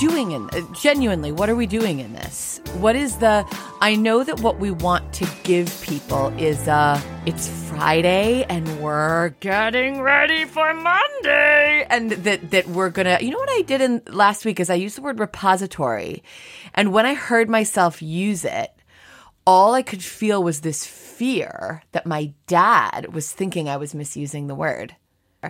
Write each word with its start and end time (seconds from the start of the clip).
doing 0.00 0.32
in 0.32 0.48
uh, 0.50 0.60
genuinely? 0.72 1.30
What 1.30 1.50
are 1.50 1.54
we 1.54 1.66
doing 1.66 2.00
in 2.00 2.14
this? 2.14 2.60
What 2.78 2.96
is 2.96 3.18
the? 3.18 3.46
I 3.82 3.94
know 3.96 4.24
that 4.24 4.40
what 4.40 4.58
we 4.58 4.70
want 4.70 5.12
to 5.14 5.28
give 5.44 5.80
people 5.82 6.28
is 6.38 6.68
uh, 6.68 7.00
it's 7.26 7.48
Friday 7.68 8.44
and 8.48 8.80
we're 8.80 9.30
getting 9.40 10.00
ready 10.00 10.46
for 10.46 10.72
Monday, 10.72 11.86
and 11.90 12.10
that 12.12 12.50
that 12.50 12.66
we're 12.68 12.90
gonna. 12.90 13.18
You 13.20 13.30
know 13.30 13.38
what 13.38 13.50
I 13.50 13.62
did 13.62 13.80
in 13.82 14.02
last 14.06 14.44
week 14.44 14.58
is 14.58 14.70
I 14.70 14.74
used 14.74 14.96
the 14.96 15.02
word 15.02 15.20
repository, 15.20 16.22
and 16.74 16.92
when 16.92 17.04
I 17.04 17.14
heard 17.14 17.50
myself 17.50 18.00
use 18.00 18.44
it, 18.44 18.72
all 19.50 19.74
I 19.74 19.82
could 19.82 20.02
feel 20.02 20.44
was 20.44 20.60
this 20.60 20.86
fear 20.86 21.82
that 21.90 22.06
my 22.06 22.32
dad 22.46 23.12
was 23.12 23.32
thinking 23.32 23.68
I 23.68 23.78
was 23.78 23.96
misusing 23.96 24.46
the 24.46 24.54
word. 24.54 24.94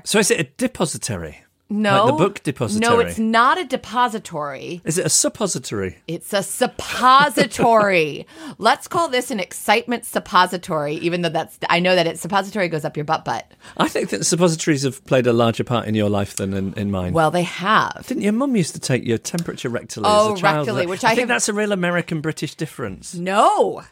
So 0.04 0.18
is 0.18 0.30
it 0.30 0.40
a 0.40 0.44
depository? 0.56 1.44
No, 1.72 2.04
Like 2.04 2.12
the 2.12 2.18
book 2.18 2.42
depository? 2.42 2.96
No, 2.96 3.00
it's 3.00 3.18
not 3.18 3.58
a 3.58 3.64
depository. 3.64 4.80
Is 4.84 4.98
it 4.98 5.06
a 5.06 5.08
suppository? 5.08 5.98
It's 6.08 6.32
a 6.32 6.42
suppository. 6.42 8.26
Let's 8.58 8.88
call 8.88 9.08
this 9.08 9.30
an 9.30 9.38
excitement 9.40 10.04
suppository, 10.04 10.94
even 10.96 11.22
though 11.22 11.28
that's, 11.28 11.58
I 11.68 11.78
know 11.80 11.94
that 11.94 12.06
it 12.06 12.18
suppository 12.18 12.68
goes 12.68 12.84
up 12.84 12.96
your 12.96 13.04
butt 13.04 13.24
butt. 13.24 13.50
I 13.76 13.88
think 13.88 14.10
that 14.10 14.24
suppositories 14.26 14.82
have 14.82 15.04
played 15.06 15.26
a 15.26 15.32
larger 15.32 15.64
part 15.64 15.86
in 15.86 15.94
your 15.94 16.10
life 16.10 16.36
than 16.36 16.54
in, 16.54 16.74
in 16.74 16.90
mine. 16.90 17.12
Well, 17.12 17.30
they 17.30 17.44
have. 17.44 18.04
Didn't 18.06 18.22
your 18.24 18.32
mum 18.32 18.56
used 18.56 18.74
to 18.74 18.80
take 18.80 19.04
your 19.06 19.18
temperature 19.18 19.70
rectally 19.70 20.02
Oh, 20.06 20.20
as 20.20 20.26
a 20.26 20.32
oh, 20.32 20.36
child? 20.36 20.68
rectally, 20.68 20.88
which 20.88 21.04
I 21.04 21.08
I 21.08 21.14
think 21.14 21.20
have- 21.20 21.28
that's 21.28 21.48
a 21.48 21.52
real 21.52 21.72
American 21.72 22.20
British 22.20 22.54
difference. 22.56 23.14
No, 23.14 23.82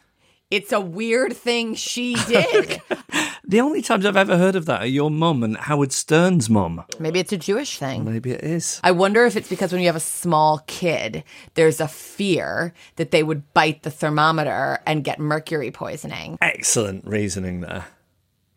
it's 0.50 0.72
a 0.72 0.80
weird 0.80 1.36
thing 1.36 1.74
she 1.74 2.14
did. 2.26 2.80
The 3.44 3.60
only 3.60 3.82
times 3.82 4.04
I've 4.04 4.16
ever 4.16 4.36
heard 4.36 4.56
of 4.56 4.66
that 4.66 4.82
are 4.82 4.86
your 4.86 5.10
mum 5.10 5.42
and 5.42 5.56
Howard 5.56 5.92
Stern's 5.92 6.50
mum. 6.50 6.84
Maybe 6.98 7.18
it's 7.20 7.32
a 7.32 7.38
Jewish 7.38 7.78
thing. 7.78 8.04
Maybe 8.04 8.32
it 8.32 8.44
is. 8.44 8.80
I 8.84 8.90
wonder 8.90 9.24
if 9.24 9.36
it's 9.36 9.48
because 9.48 9.72
when 9.72 9.80
you 9.80 9.86
have 9.88 9.96
a 9.96 10.00
small 10.00 10.62
kid, 10.66 11.24
there's 11.54 11.80
a 11.80 11.88
fear 11.88 12.74
that 12.96 13.10
they 13.10 13.22
would 13.22 13.52
bite 13.54 13.82
the 13.82 13.90
thermometer 13.90 14.80
and 14.86 15.04
get 15.04 15.18
mercury 15.18 15.70
poisoning. 15.70 16.38
Excellent 16.42 17.06
reasoning 17.06 17.60
there. 17.60 17.86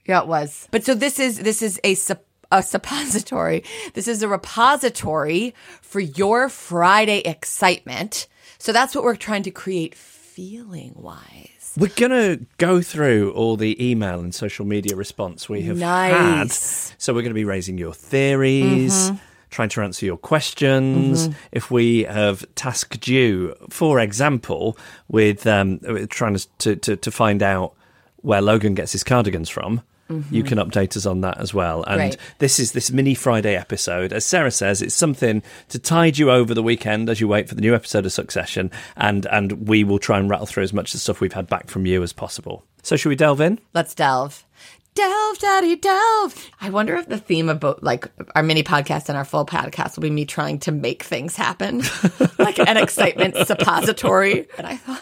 Yeah, 0.05 0.21
it 0.21 0.27
was. 0.27 0.67
But 0.71 0.83
so 0.83 0.93
this 0.93 1.19
is 1.19 1.39
this 1.39 1.61
is 1.61 1.79
a 1.83 1.93
sup- 1.95 2.25
a 2.51 2.61
suppository. 2.63 3.63
This 3.93 4.07
is 4.09 4.21
a 4.23 4.27
repository 4.27 5.53
for 5.81 5.99
your 6.01 6.49
Friday 6.49 7.19
excitement. 7.19 8.27
So 8.57 8.73
that's 8.73 8.93
what 8.93 9.03
we're 9.05 9.15
trying 9.15 9.43
to 9.43 9.51
create 9.51 9.95
feeling 9.95 10.93
wise. 10.95 11.60
We're 11.77 11.91
going 11.95 12.11
to 12.11 12.45
go 12.57 12.81
through 12.81 13.31
all 13.31 13.55
the 13.55 13.75
email 13.83 14.19
and 14.19 14.33
social 14.35 14.65
media 14.65 14.95
response 14.95 15.47
we 15.47 15.61
have 15.63 15.77
Nice. 15.77 16.89
had. 16.89 16.99
So 17.01 17.13
we're 17.13 17.21
going 17.21 17.31
to 17.31 17.35
be 17.35 17.45
raising 17.45 17.77
your 17.77 17.93
theories, 17.93 19.11
trying 19.49 19.69
to 19.69 19.81
answer 19.81 20.05
your 20.05 20.17
questions. 20.17 21.29
If 21.51 21.71
we 21.71 22.03
have 22.03 22.45
tasked 22.55 23.07
you, 23.07 23.55
for 23.69 23.99
example, 23.99 24.77
with 25.07 25.47
um, 25.47 25.79
trying 26.09 26.37
to, 26.59 26.75
to, 26.75 26.95
to 26.95 27.11
find 27.11 27.41
out 27.41 27.73
where 28.17 28.41
Logan 28.41 28.75
gets 28.75 28.91
his 28.91 29.03
cardigans 29.03 29.49
from. 29.49 29.81
You 30.31 30.43
can 30.43 30.57
update 30.57 30.97
us 30.97 31.05
on 31.05 31.21
that 31.21 31.39
as 31.39 31.53
well. 31.53 31.83
And 31.83 32.17
this 32.39 32.59
is 32.59 32.71
this 32.71 32.91
mini 32.91 33.15
Friday 33.15 33.55
episode. 33.55 34.13
As 34.13 34.25
Sarah 34.25 34.51
says, 34.51 34.81
it's 34.81 34.95
something 34.95 35.41
to 35.69 35.79
tide 35.79 36.17
you 36.17 36.31
over 36.31 36.53
the 36.53 36.63
weekend 36.63 37.09
as 37.09 37.19
you 37.21 37.27
wait 37.27 37.49
for 37.49 37.55
the 37.55 37.61
new 37.61 37.75
episode 37.75 38.05
of 38.05 38.11
Succession. 38.11 38.71
And 38.95 39.25
and 39.27 39.67
we 39.67 39.83
will 39.83 39.99
try 39.99 40.19
and 40.19 40.29
rattle 40.29 40.45
through 40.45 40.63
as 40.63 40.73
much 40.73 40.89
of 40.89 40.93
the 40.93 40.99
stuff 40.99 41.21
we've 41.21 41.33
had 41.33 41.47
back 41.47 41.69
from 41.69 41.85
you 41.85 42.03
as 42.03 42.13
possible. 42.13 42.63
So 42.83 42.95
should 42.95 43.09
we 43.09 43.15
delve 43.15 43.41
in? 43.41 43.59
Let's 43.73 43.93
delve. 43.93 44.45
Delve, 44.93 45.39
daddy, 45.39 45.77
delve. 45.77 46.49
I 46.59 46.69
wonder 46.69 46.97
if 46.97 47.07
the 47.07 47.17
theme 47.17 47.47
of 47.47 47.61
both, 47.61 47.81
like 47.81 48.07
our 48.35 48.43
mini 48.43 48.61
podcast 48.61 49.07
and 49.07 49.17
our 49.17 49.23
full 49.23 49.45
podcast 49.45 49.95
will 49.95 50.01
be 50.01 50.09
me 50.09 50.25
trying 50.25 50.59
to 50.59 50.73
make 50.73 51.03
things 51.03 51.37
happen, 51.37 51.81
like 52.39 52.59
an 52.59 52.75
excitement 52.75 53.37
suppository. 53.47 54.47
And 54.57 54.67
I 54.67 54.75
thought, 54.75 55.01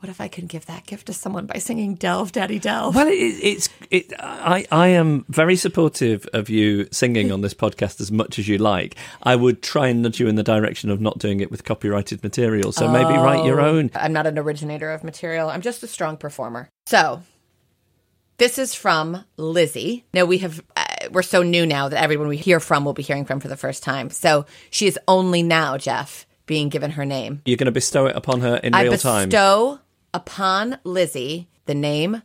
what 0.00 0.10
if 0.10 0.20
I 0.20 0.28
can 0.28 0.46
give 0.46 0.66
that 0.66 0.86
gift 0.86 1.06
to 1.06 1.12
someone 1.12 1.46
by 1.46 1.58
singing 1.58 1.94
Delve, 1.94 2.30
Daddy, 2.30 2.58
Delve? 2.58 2.94
Well, 2.94 3.08
it, 3.08 3.12
it's 3.12 3.68
it. 3.90 4.12
I 4.18 4.66
I 4.70 4.88
am 4.88 5.24
very 5.28 5.56
supportive 5.56 6.28
of 6.32 6.48
you 6.48 6.86
singing 6.92 7.32
on 7.32 7.40
this 7.40 7.54
podcast 7.64 8.00
as 8.00 8.12
much 8.12 8.38
as 8.38 8.46
you 8.46 8.58
like. 8.58 8.96
I 9.22 9.36
would 9.36 9.62
try 9.62 9.88
and 9.88 10.02
nudge 10.02 10.20
you 10.20 10.28
in 10.28 10.34
the 10.34 10.42
direction 10.42 10.90
of 10.90 11.00
not 11.00 11.18
doing 11.18 11.40
it 11.40 11.50
with 11.50 11.64
copyrighted 11.64 12.22
material. 12.22 12.72
So 12.72 12.88
maybe 12.88 13.14
write 13.14 13.44
your 13.44 13.60
own. 13.60 13.90
I'm 13.94 14.12
not 14.12 14.26
an 14.26 14.38
originator 14.38 14.90
of 14.90 15.02
material. 15.02 15.48
I'm 15.48 15.62
just 15.62 15.82
a 15.82 15.86
strong 15.86 16.16
performer. 16.16 16.68
So, 16.86 17.22
this 18.38 18.58
is 18.58 18.74
from 18.74 19.24
Lizzie. 19.38 20.04
Now 20.12 20.26
we 20.26 20.38
have 20.38 20.62
uh, 20.76 20.84
we're 21.10 21.22
so 21.22 21.42
new 21.42 21.64
now 21.64 21.88
that 21.88 22.02
everyone 22.02 22.28
we 22.28 22.36
hear 22.36 22.60
from 22.60 22.84
will 22.84 22.92
be 22.92 23.02
hearing 23.02 23.24
from 23.24 23.40
for 23.40 23.48
the 23.48 23.56
first 23.56 23.82
time. 23.82 24.10
So 24.10 24.44
she 24.70 24.86
is 24.86 24.98
only 25.08 25.42
now, 25.42 25.78
Jeff, 25.78 26.26
being 26.44 26.68
given 26.68 26.92
her 26.92 27.04
name. 27.04 27.42
You're 27.44 27.56
going 27.56 27.66
to 27.66 27.72
bestow 27.72 28.06
it 28.06 28.16
upon 28.16 28.40
her 28.40 28.56
in 28.56 28.74
I 28.74 28.82
real 28.82 28.98
time. 28.98 29.30
bestow 29.30 29.80
upon 30.16 30.78
Lizzie 30.82 31.46
the 31.66 31.74
name 31.74 32.22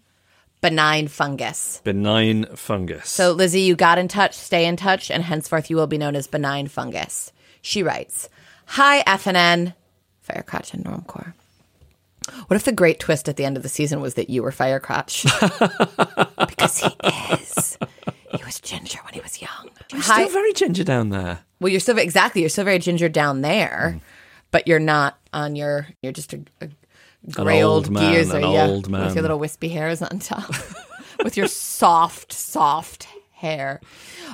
benign 0.61 1.09
fungus. 1.09 1.81
Benign 1.83 2.45
fungus. 2.55 3.09
So, 3.09 3.33
Lizzie, 3.33 3.61
you 3.61 3.75
got 3.75 3.97
in 3.97 4.07
touch, 4.07 4.33
stay 4.33 4.65
in 4.65 4.77
touch, 4.77 5.11
and 5.11 5.21
henceforth 5.21 5.69
you 5.69 5.75
will 5.75 5.87
be 5.87 5.97
known 5.97 6.15
as 6.15 6.25
benign 6.25 6.67
fungus. 6.67 7.33
She 7.61 7.83
writes, 7.83 8.29
Hi, 8.67 9.03
FNN, 9.03 9.73
Firecrotch 10.25 10.73
and 10.73 10.85
Normcore. 10.85 11.33
What 12.47 12.55
if 12.55 12.63
the 12.63 12.71
great 12.71 12.99
twist 12.99 13.27
at 13.27 13.35
the 13.35 13.43
end 13.43 13.57
of 13.57 13.63
the 13.63 13.69
season 13.69 13.99
was 13.99 14.13
that 14.13 14.29
you 14.29 14.41
were 14.41 14.51
Firecrotch? 14.51 15.25
because 16.47 16.77
he 16.77 16.95
is. 17.33 17.77
He 18.31 18.43
was 18.45 18.61
ginger 18.61 18.99
when 19.03 19.13
he 19.13 19.19
was 19.19 19.41
young. 19.41 19.69
You're 19.91 20.01
Hi- 20.01 20.23
still 20.23 20.33
very 20.33 20.53
ginger 20.53 20.85
down 20.85 21.09
there. 21.09 21.39
well, 21.59 21.69
you're 21.71 21.81
still 21.81 21.97
exactly. 21.97 22.41
You're 22.41 22.49
still 22.49 22.63
very 22.63 22.79
ginger 22.79 23.09
down 23.09 23.41
there, 23.41 23.95
mm. 23.97 24.01
but 24.51 24.67
you're 24.67 24.79
not 24.79 25.17
on 25.33 25.57
your. 25.57 25.87
You're 26.01 26.13
just 26.13 26.31
a, 26.31 26.41
a 26.61 26.69
gray 27.29 27.63
old 27.63 27.85
old, 27.85 27.91
man, 27.91 28.13
geezer, 28.13 28.37
an 28.37 28.51
yeah, 28.51 28.65
old 28.67 28.89
man. 28.89 29.05
with 29.05 29.15
your 29.15 29.21
little 29.21 29.39
wispy 29.39 29.69
hairs 29.69 30.01
on 30.01 30.19
top, 30.19 30.53
with 31.23 31.37
your 31.37 31.47
soft, 31.47 32.33
soft 32.33 33.07
hair. 33.33 33.81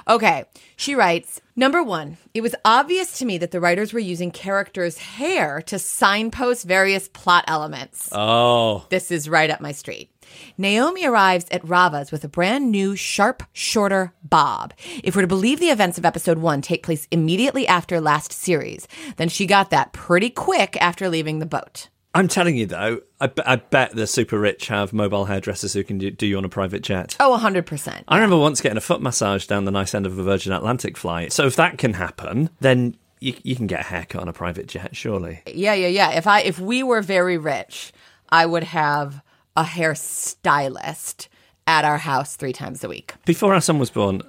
Okay, 0.07 0.45
she 0.75 0.95
writes. 0.95 1.41
Number 1.55 1.81
one, 1.81 2.17
it 2.35 2.41
was 2.41 2.53
obvious 2.63 3.17
to 3.17 3.25
me 3.25 3.39
that 3.39 3.49
the 3.51 3.59
writers 3.59 3.91
were 3.91 3.99
using 3.99 4.29
characters' 4.29 4.99
hair 4.99 5.61
to 5.63 5.79
signpost 5.79 6.67
various 6.67 7.07
plot 7.07 7.45
elements. 7.47 8.09
Oh, 8.11 8.85
This 8.89 9.09
is 9.09 9.27
right 9.27 9.49
up 9.49 9.59
my 9.59 9.71
street. 9.71 10.11
Naomi 10.57 11.05
arrives 11.05 11.45
at 11.51 11.67
Rava's 11.67 12.11
with 12.11 12.23
a 12.23 12.27
brand 12.27 12.69
new, 12.69 12.95
sharp, 12.95 13.43
shorter 13.53 14.13
bob. 14.21 14.73
If 15.03 15.15
we're 15.15 15.21
to 15.23 15.27
believe 15.27 15.59
the 15.59 15.69
events 15.71 15.97
of 15.97 16.05
episode 16.05 16.37
one 16.37 16.61
take 16.61 16.83
place 16.83 17.07
immediately 17.11 17.67
after 17.67 17.99
last 17.99 18.31
series, 18.31 18.87
then 19.15 19.29
she 19.29 19.45
got 19.47 19.71
that 19.71 19.93
pretty 19.93 20.29
quick 20.29 20.77
after 20.79 21.09
leaving 21.09 21.39
the 21.39 21.45
boat. 21.45 21.87
I'm 22.13 22.27
telling 22.27 22.57
you 22.57 22.65
though, 22.65 23.01
I, 23.21 23.31
I 23.45 23.55
bet 23.57 23.95
the 23.95 24.07
super 24.07 24.39
rich 24.39 24.67
have 24.67 24.93
mobile 24.93 25.25
hairdressers 25.25 25.73
who 25.73 25.83
can 25.83 25.97
do, 25.97 26.09
do 26.09 26.25
you 26.25 26.37
on 26.37 26.45
a 26.45 26.49
private 26.49 26.81
jet. 26.81 27.15
Oh, 27.19 27.37
100%. 27.39 28.03
I 28.07 28.15
remember 28.15 28.37
once 28.37 28.61
getting 28.61 28.77
a 28.77 28.81
foot 28.81 29.01
massage 29.01 29.45
down 29.45 29.65
the 29.65 29.71
nice 29.71 29.93
end 29.93 30.05
of 30.05 30.17
a 30.17 30.23
Virgin 30.23 30.51
Atlantic 30.51 30.97
flight. 30.97 31.31
So 31.31 31.45
if 31.45 31.55
that 31.57 31.77
can 31.77 31.93
happen, 31.93 32.49
then 32.59 32.95
you, 33.19 33.35
you 33.43 33.55
can 33.55 33.67
get 33.67 33.81
a 33.81 33.83
haircut 33.83 34.21
on 34.21 34.27
a 34.27 34.33
private 34.33 34.67
jet, 34.67 34.95
surely. 34.95 35.41
Yeah, 35.47 35.73
yeah, 35.73 35.87
yeah. 35.87 36.11
If 36.11 36.27
I 36.27 36.41
if 36.41 36.59
we 36.59 36.83
were 36.83 37.01
very 37.01 37.37
rich, 37.37 37.91
I 38.29 38.45
would 38.45 38.63
have 38.63 39.21
a 39.55 39.63
hairstylist 39.63 41.27
at 41.65 41.83
our 41.83 41.97
house 41.97 42.35
three 42.35 42.53
times 42.53 42.83
a 42.83 42.89
week. 42.89 43.13
Before 43.25 43.53
our 43.53 43.61
son 43.61 43.79
was 43.79 43.89
born, 43.89 44.21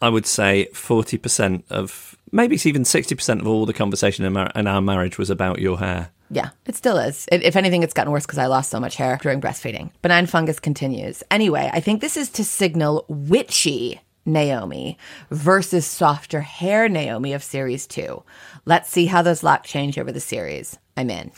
I 0.00 0.08
would 0.08 0.26
say 0.26 0.68
40% 0.72 1.64
of, 1.70 2.16
maybe 2.32 2.54
it's 2.54 2.66
even 2.66 2.82
60% 2.82 3.40
of 3.40 3.46
all 3.46 3.66
the 3.66 3.72
conversation 3.72 4.24
in, 4.24 4.32
mar- 4.32 4.52
in 4.54 4.66
our 4.66 4.80
marriage 4.80 5.18
was 5.18 5.30
about 5.30 5.58
your 5.58 5.78
hair. 5.78 6.10
Yeah, 6.30 6.50
it 6.66 6.74
still 6.76 6.98
is. 6.98 7.26
It, 7.30 7.42
if 7.42 7.56
anything, 7.56 7.82
it's 7.82 7.94
gotten 7.94 8.12
worse 8.12 8.26
because 8.26 8.38
I 8.38 8.46
lost 8.46 8.70
so 8.70 8.80
much 8.80 8.96
hair 8.96 9.18
during 9.22 9.40
breastfeeding. 9.40 9.90
Benign 10.02 10.26
fungus 10.26 10.58
continues. 10.58 11.22
Anyway, 11.30 11.70
I 11.72 11.80
think 11.80 12.00
this 12.00 12.16
is 12.16 12.28
to 12.30 12.44
signal 12.44 13.04
witchy 13.08 14.00
Naomi 14.24 14.98
versus 15.30 15.86
softer 15.86 16.40
hair 16.40 16.88
Naomi 16.88 17.32
of 17.32 17.44
series 17.44 17.86
two. 17.86 18.24
Let's 18.64 18.90
see 18.90 19.06
how 19.06 19.22
those 19.22 19.44
lock 19.44 19.64
change 19.64 19.98
over 19.98 20.10
the 20.10 20.20
series. 20.20 20.78
I'm 20.96 21.10
in. 21.10 21.30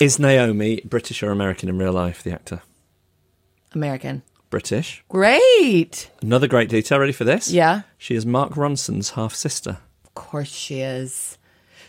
Is 0.00 0.18
Naomi 0.18 0.80
British 0.84 1.22
or 1.22 1.30
American 1.30 1.68
in 1.68 1.78
real 1.78 1.92
life, 1.92 2.22
the 2.24 2.32
actor? 2.32 2.62
American. 3.74 4.22
British. 4.50 5.02
Great. 5.08 6.10
Another 6.20 6.48
great 6.48 6.68
detail. 6.68 6.98
Ready 6.98 7.12
for 7.12 7.24
this? 7.24 7.50
Yeah. 7.50 7.82
She 7.96 8.14
is 8.16 8.26
Mark 8.26 8.52
Ronson's 8.52 9.10
half 9.10 9.34
sister. 9.34 9.78
Of 10.04 10.14
course 10.14 10.52
she 10.52 10.80
is. 10.80 11.38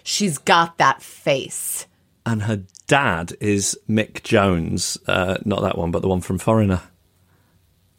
She's 0.04 0.38
got 0.38 0.78
that 0.78 1.02
face. 1.02 1.88
And 2.26 2.44
her 2.44 2.64
dad 2.88 3.34
is 3.40 3.78
Mick 3.90 4.24
Jones. 4.24 4.98
Uh, 5.08 5.38
not 5.46 5.62
that 5.62 5.78
one, 5.78 5.92
but 5.92 6.02
the 6.02 6.08
one 6.08 6.22
from 6.22 6.40
Foreigner. 6.40 6.82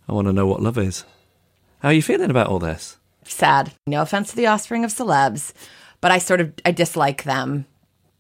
I 0.08 0.12
want 0.12 0.26
to 0.28 0.32
know 0.32 0.46
what 0.46 0.62
love 0.62 0.78
is. 0.78 1.04
How 1.80 1.88
are 1.88 1.94
you 1.94 2.02
feeling 2.02 2.30
about 2.30 2.46
all 2.46 2.58
this? 2.58 2.96
Sad. 3.24 3.72
No 3.86 4.02
offense 4.02 4.30
to 4.30 4.36
the 4.36 4.46
offspring 4.46 4.84
of 4.84 4.90
celebs, 4.90 5.52
but 6.00 6.10
I 6.10 6.18
sort 6.18 6.40
of 6.40 6.52
I 6.64 6.72
dislike 6.72 7.24
them, 7.24 7.66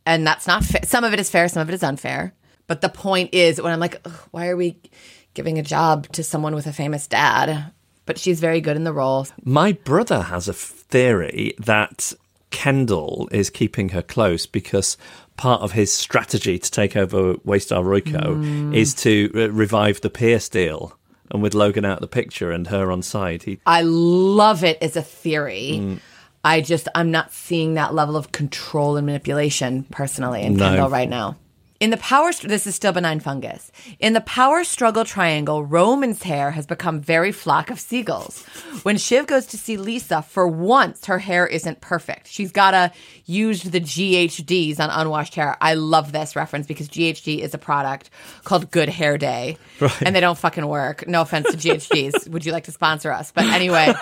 and 0.06 0.26
that's 0.26 0.46
not 0.46 0.64
fa- 0.64 0.86
some 0.86 1.04
of 1.04 1.12
it 1.12 1.20
is 1.20 1.30
fair, 1.30 1.48
some 1.48 1.62
of 1.62 1.68
it 1.68 1.74
is 1.74 1.82
unfair. 1.82 2.34
But 2.66 2.80
the 2.80 2.88
point 2.88 3.34
is, 3.34 3.60
when 3.60 3.72
I'm 3.72 3.80
like, 3.80 4.06
why 4.30 4.48
are 4.48 4.56
we 4.56 4.80
giving 5.34 5.58
a 5.58 5.62
job 5.62 6.08
to 6.12 6.22
someone 6.22 6.54
with 6.54 6.66
a 6.66 6.72
famous 6.72 7.06
dad? 7.06 7.72
But 8.06 8.18
she's 8.18 8.40
very 8.40 8.60
good 8.60 8.76
in 8.76 8.84
the 8.84 8.92
role. 8.92 9.26
My 9.44 9.72
brother 9.72 10.22
has 10.22 10.48
a 10.48 10.52
theory 10.54 11.54
that 11.58 12.12
Kendall 12.54 13.28
is 13.32 13.50
keeping 13.50 13.88
her 13.90 14.00
close 14.00 14.46
because 14.46 14.96
part 15.36 15.60
of 15.60 15.72
his 15.72 15.92
strategy 15.92 16.56
to 16.56 16.70
take 16.70 16.96
over 16.96 17.34
Waystar 17.34 17.82
Royco 17.82 18.72
is 18.74 18.94
to 18.94 19.30
uh, 19.34 19.50
revive 19.50 20.00
the 20.00 20.08
Pierce 20.08 20.48
deal. 20.48 20.96
And 21.32 21.42
with 21.42 21.52
Logan 21.52 21.84
out 21.84 21.96
of 21.96 22.00
the 22.00 22.06
picture 22.06 22.52
and 22.52 22.68
her 22.68 22.92
on 22.92 23.02
side, 23.02 23.42
he 23.42 23.58
I 23.66 23.82
love 23.82 24.62
it 24.62 24.78
as 24.80 24.94
a 24.94 25.02
theory. 25.02 25.98
I 26.44 26.60
just 26.60 26.86
I'm 26.94 27.10
not 27.10 27.32
seeing 27.32 27.74
that 27.74 27.92
level 27.92 28.16
of 28.16 28.30
control 28.30 28.96
and 28.96 29.06
manipulation 29.06 29.82
personally 29.90 30.42
in 30.42 30.54
No. 30.54 30.68
Kendall 30.68 30.90
right 30.90 31.08
now. 31.08 31.36
In 31.84 31.90
the 31.90 31.98
power, 31.98 32.32
str- 32.32 32.48
this 32.48 32.66
is 32.66 32.74
still 32.74 32.92
benign 32.92 33.20
fungus. 33.20 33.70
In 34.00 34.14
the 34.14 34.22
power 34.22 34.64
struggle 34.64 35.04
triangle, 35.04 35.62
Roman's 35.62 36.22
hair 36.22 36.52
has 36.52 36.66
become 36.66 36.98
very 36.98 37.30
flock 37.30 37.70
of 37.70 37.78
seagulls. 37.78 38.42
When 38.84 38.96
Shiv 38.96 39.26
goes 39.26 39.44
to 39.48 39.58
see 39.58 39.76
Lisa, 39.76 40.22
for 40.22 40.48
once 40.48 41.04
her 41.04 41.18
hair 41.18 41.46
isn't 41.46 41.82
perfect. 41.82 42.28
She's 42.28 42.52
gotta 42.52 42.90
use 43.26 43.64
the 43.64 43.82
GHDs 43.82 44.80
on 44.80 44.88
unwashed 44.88 45.34
hair. 45.34 45.58
I 45.60 45.74
love 45.74 46.10
this 46.12 46.34
reference 46.34 46.66
because 46.66 46.88
GHD 46.88 47.40
is 47.40 47.52
a 47.52 47.58
product 47.58 48.08
called 48.44 48.70
Good 48.70 48.88
Hair 48.88 49.18
Day, 49.18 49.58
and 50.00 50.16
they 50.16 50.20
don't 50.20 50.38
fucking 50.38 50.66
work. 50.66 51.06
No 51.06 51.20
offense 51.20 51.50
to 51.50 51.56
GHDs. 51.58 52.28
Would 52.30 52.46
you 52.46 52.52
like 52.52 52.64
to 52.64 52.72
sponsor 52.72 53.12
us? 53.12 53.30
But 53.30 53.44
anyway, 53.44 53.92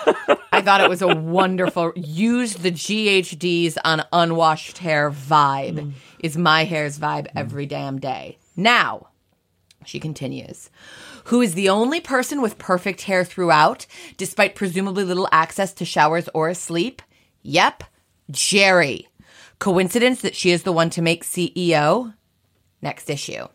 I 0.53 0.61
thought 0.61 0.81
it 0.81 0.89
was 0.89 1.01
a 1.01 1.07
wonderful 1.07 1.93
use 1.95 2.53
the 2.53 2.71
GHDs 2.71 3.75
on 3.83 4.03
unwashed 4.13 4.77
hair 4.77 5.09
vibe 5.09 5.79
mm. 5.79 5.93
is 6.19 6.37
my 6.37 6.63
hair's 6.65 6.99
vibe 6.99 7.25
mm. 7.25 7.31
every 7.35 7.65
damn 7.65 7.99
day. 7.99 8.37
Now, 8.55 9.07
she 9.83 9.99
continues, 9.99 10.69
who 11.25 11.41
is 11.41 11.55
the 11.55 11.69
only 11.69 11.99
person 11.99 12.39
with 12.39 12.59
perfect 12.59 13.01
hair 13.01 13.25
throughout, 13.25 13.87
despite 14.15 14.53
presumably 14.53 15.03
little 15.03 15.27
access 15.31 15.73
to 15.73 15.85
showers 15.85 16.29
or 16.35 16.53
sleep? 16.53 17.01
Yep, 17.41 17.83
Gerri. 18.31 19.07
Coincidence 19.57 20.21
that 20.21 20.35
she 20.35 20.51
is 20.51 20.61
the 20.61 20.71
one 20.71 20.91
to 20.91 21.01
make 21.01 21.23
CEO? 21.23 22.13
Next 22.79 23.09
issue. 23.09 23.47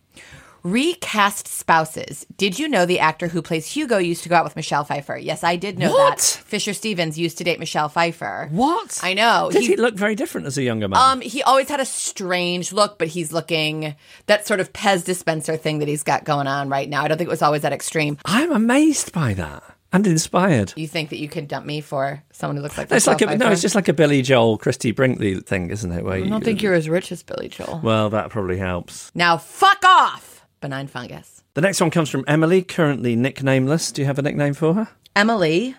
Recast 0.72 1.48
spouses. 1.48 2.26
Did 2.36 2.58
you 2.58 2.68
know 2.68 2.84
the 2.84 2.98
actor 2.98 3.26
who 3.28 3.40
plays 3.40 3.66
Hugo 3.66 3.96
used 3.96 4.22
to 4.24 4.28
go 4.28 4.36
out 4.36 4.44
with 4.44 4.54
Michelle 4.54 4.84
Pfeiffer? 4.84 5.16
Yes, 5.16 5.42
I 5.42 5.56
did 5.56 5.78
know 5.78 5.90
What? 5.90 6.18
that. 6.18 6.22
Fisher 6.44 6.74
Stevens 6.74 7.18
used 7.18 7.38
to 7.38 7.44
date 7.44 7.58
Michelle 7.58 7.88
Pfeiffer. 7.88 8.48
What? 8.52 9.00
I 9.02 9.14
know. 9.14 9.48
Did 9.50 9.62
He- 9.62 9.68
he, 9.68 9.76
look 9.76 9.94
very 9.94 10.14
different 10.14 10.46
as 10.46 10.58
a 10.58 10.62
younger 10.62 10.86
man? 10.86 11.00
Um, 11.00 11.20
he 11.22 11.42
always 11.42 11.70
had 11.70 11.80
a 11.80 11.86
strange 11.86 12.70
look, 12.72 12.98
but 12.98 13.08
he's 13.08 13.32
looking 13.32 13.94
that 14.26 14.46
sort 14.46 14.60
of 14.60 14.72
Pez 14.74 15.04
dispenser 15.04 15.56
thing 15.56 15.78
that 15.78 15.88
he's 15.88 16.02
got 16.02 16.24
going 16.24 16.46
on 16.46 16.68
right 16.68 16.88
now. 16.88 17.02
I 17.02 17.08
don't 17.08 17.16
think 17.16 17.28
it 17.28 17.30
was 17.30 17.42
always 17.42 17.62
that 17.62 17.72
extreme. 17.72 18.18
I'm 18.26 18.52
amazed 18.52 19.12
by 19.12 19.32
that 19.34 19.62
and 19.90 20.06
inspired. 20.06 20.74
You 20.76 20.86
think 20.86 21.08
that 21.08 21.18
you 21.18 21.28
could 21.28 21.48
dump 21.48 21.64
me 21.64 21.80
for 21.80 22.22
someone 22.32 22.56
who 22.56 22.62
looks 22.62 22.76
like 22.76 22.92
It's 22.92 23.06
like 23.06 23.22
a, 23.22 23.36
no, 23.38 23.50
it's 23.50 23.62
just 23.62 23.74
like 23.74 23.88
a 23.88 23.94
Billy 23.94 24.20
Joel, 24.20 24.58
Christie 24.58 24.90
Brinkley 24.92 25.40
thing, 25.40 25.70
isn't 25.70 25.90
it? 25.92 26.04
Where 26.04 26.14
I 26.22 26.28
don't 26.28 26.44
think 26.44 26.62
you're 26.62 26.74
as 26.74 26.90
rich 26.90 27.10
as 27.10 27.22
Billy 27.22 27.48
Joel. 27.48 27.80
Well, 27.82 28.10
that 28.10 28.28
probably 28.28 28.58
helps. 28.58 29.10
Now, 29.14 29.38
fuck 29.38 29.82
off, 29.86 30.37
benign 30.60 30.86
fungus. 30.86 31.42
The 31.54 31.60
next 31.60 31.80
one 31.80 31.90
comes 31.90 32.10
from 32.10 32.24
Emily, 32.28 32.62
currently 32.62 33.16
nicknameless. 33.16 33.92
Do 33.92 34.02
you 34.02 34.06
have 34.06 34.18
a 34.18 34.22
nickname 34.22 34.54
for 34.54 34.74
her? 34.74 34.88
Emily 35.16 35.74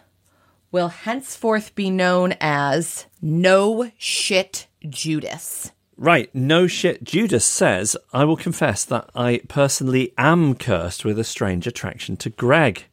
will 0.72 0.90
henceforth 0.90 1.74
be 1.76 1.90
known 1.90 2.36
as 2.40 3.06
No 3.22 3.92
Shit 3.98 4.68
Judas. 4.88 5.72
Right, 5.98 6.34
no 6.34 6.66
shit. 6.66 7.04
Judas 7.04 7.44
says, 7.44 7.98
I 8.14 8.24
will 8.24 8.38
confess 8.38 8.86
that 8.86 9.10
I 9.14 9.42
personally 9.50 10.14
am 10.18 10.56
cursed 10.56 11.04
with 11.04 11.20
a 11.20 11.26
strange 11.26 11.68
attraction 11.68 12.16
to 12.18 12.30
Greg. 12.30 12.86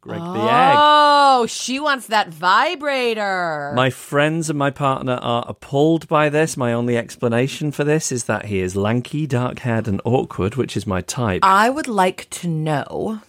Greg 0.00 0.20
the 0.20 0.40
egg. 0.40 0.76
Oh, 0.78 1.46
she 1.46 1.78
wants 1.78 2.06
that 2.06 2.32
vibrator. 2.32 3.72
My 3.76 3.90
friends 3.90 4.48
and 4.48 4.58
my 4.58 4.70
partner 4.70 5.18
are 5.20 5.44
appalled 5.46 6.08
by 6.08 6.30
this. 6.30 6.56
My 6.56 6.72
only 6.72 6.96
explanation 6.96 7.70
for 7.70 7.84
this 7.84 8.10
is 8.10 8.24
that 8.24 8.46
he 8.46 8.60
is 8.60 8.76
lanky, 8.76 9.26
dark 9.26 9.58
haired, 9.58 9.86
and 9.86 10.00
awkward, 10.06 10.56
which 10.56 10.74
is 10.74 10.86
my 10.86 11.02
type. 11.02 11.40
I 11.44 11.68
would 11.68 11.86
like 11.86 12.30
to 12.30 12.48
know 12.48 13.20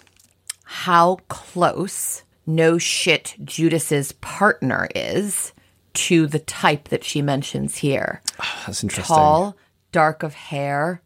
how 0.64 1.18
close 1.28 2.24
No 2.48 2.78
Shit 2.78 3.36
Judas's 3.44 4.14
partner 4.14 4.88
is 4.96 5.52
to 5.94 6.26
the 6.26 6.40
type 6.40 6.88
that 6.88 7.04
she 7.04 7.22
mentions 7.22 7.80
here. 7.80 8.22
Ah, 8.40 8.64
that's 8.66 8.82
interesting. 8.82 9.14
Tall, 9.14 9.58
dark 9.92 10.24
of 10.24 10.34
hair, 10.36 11.02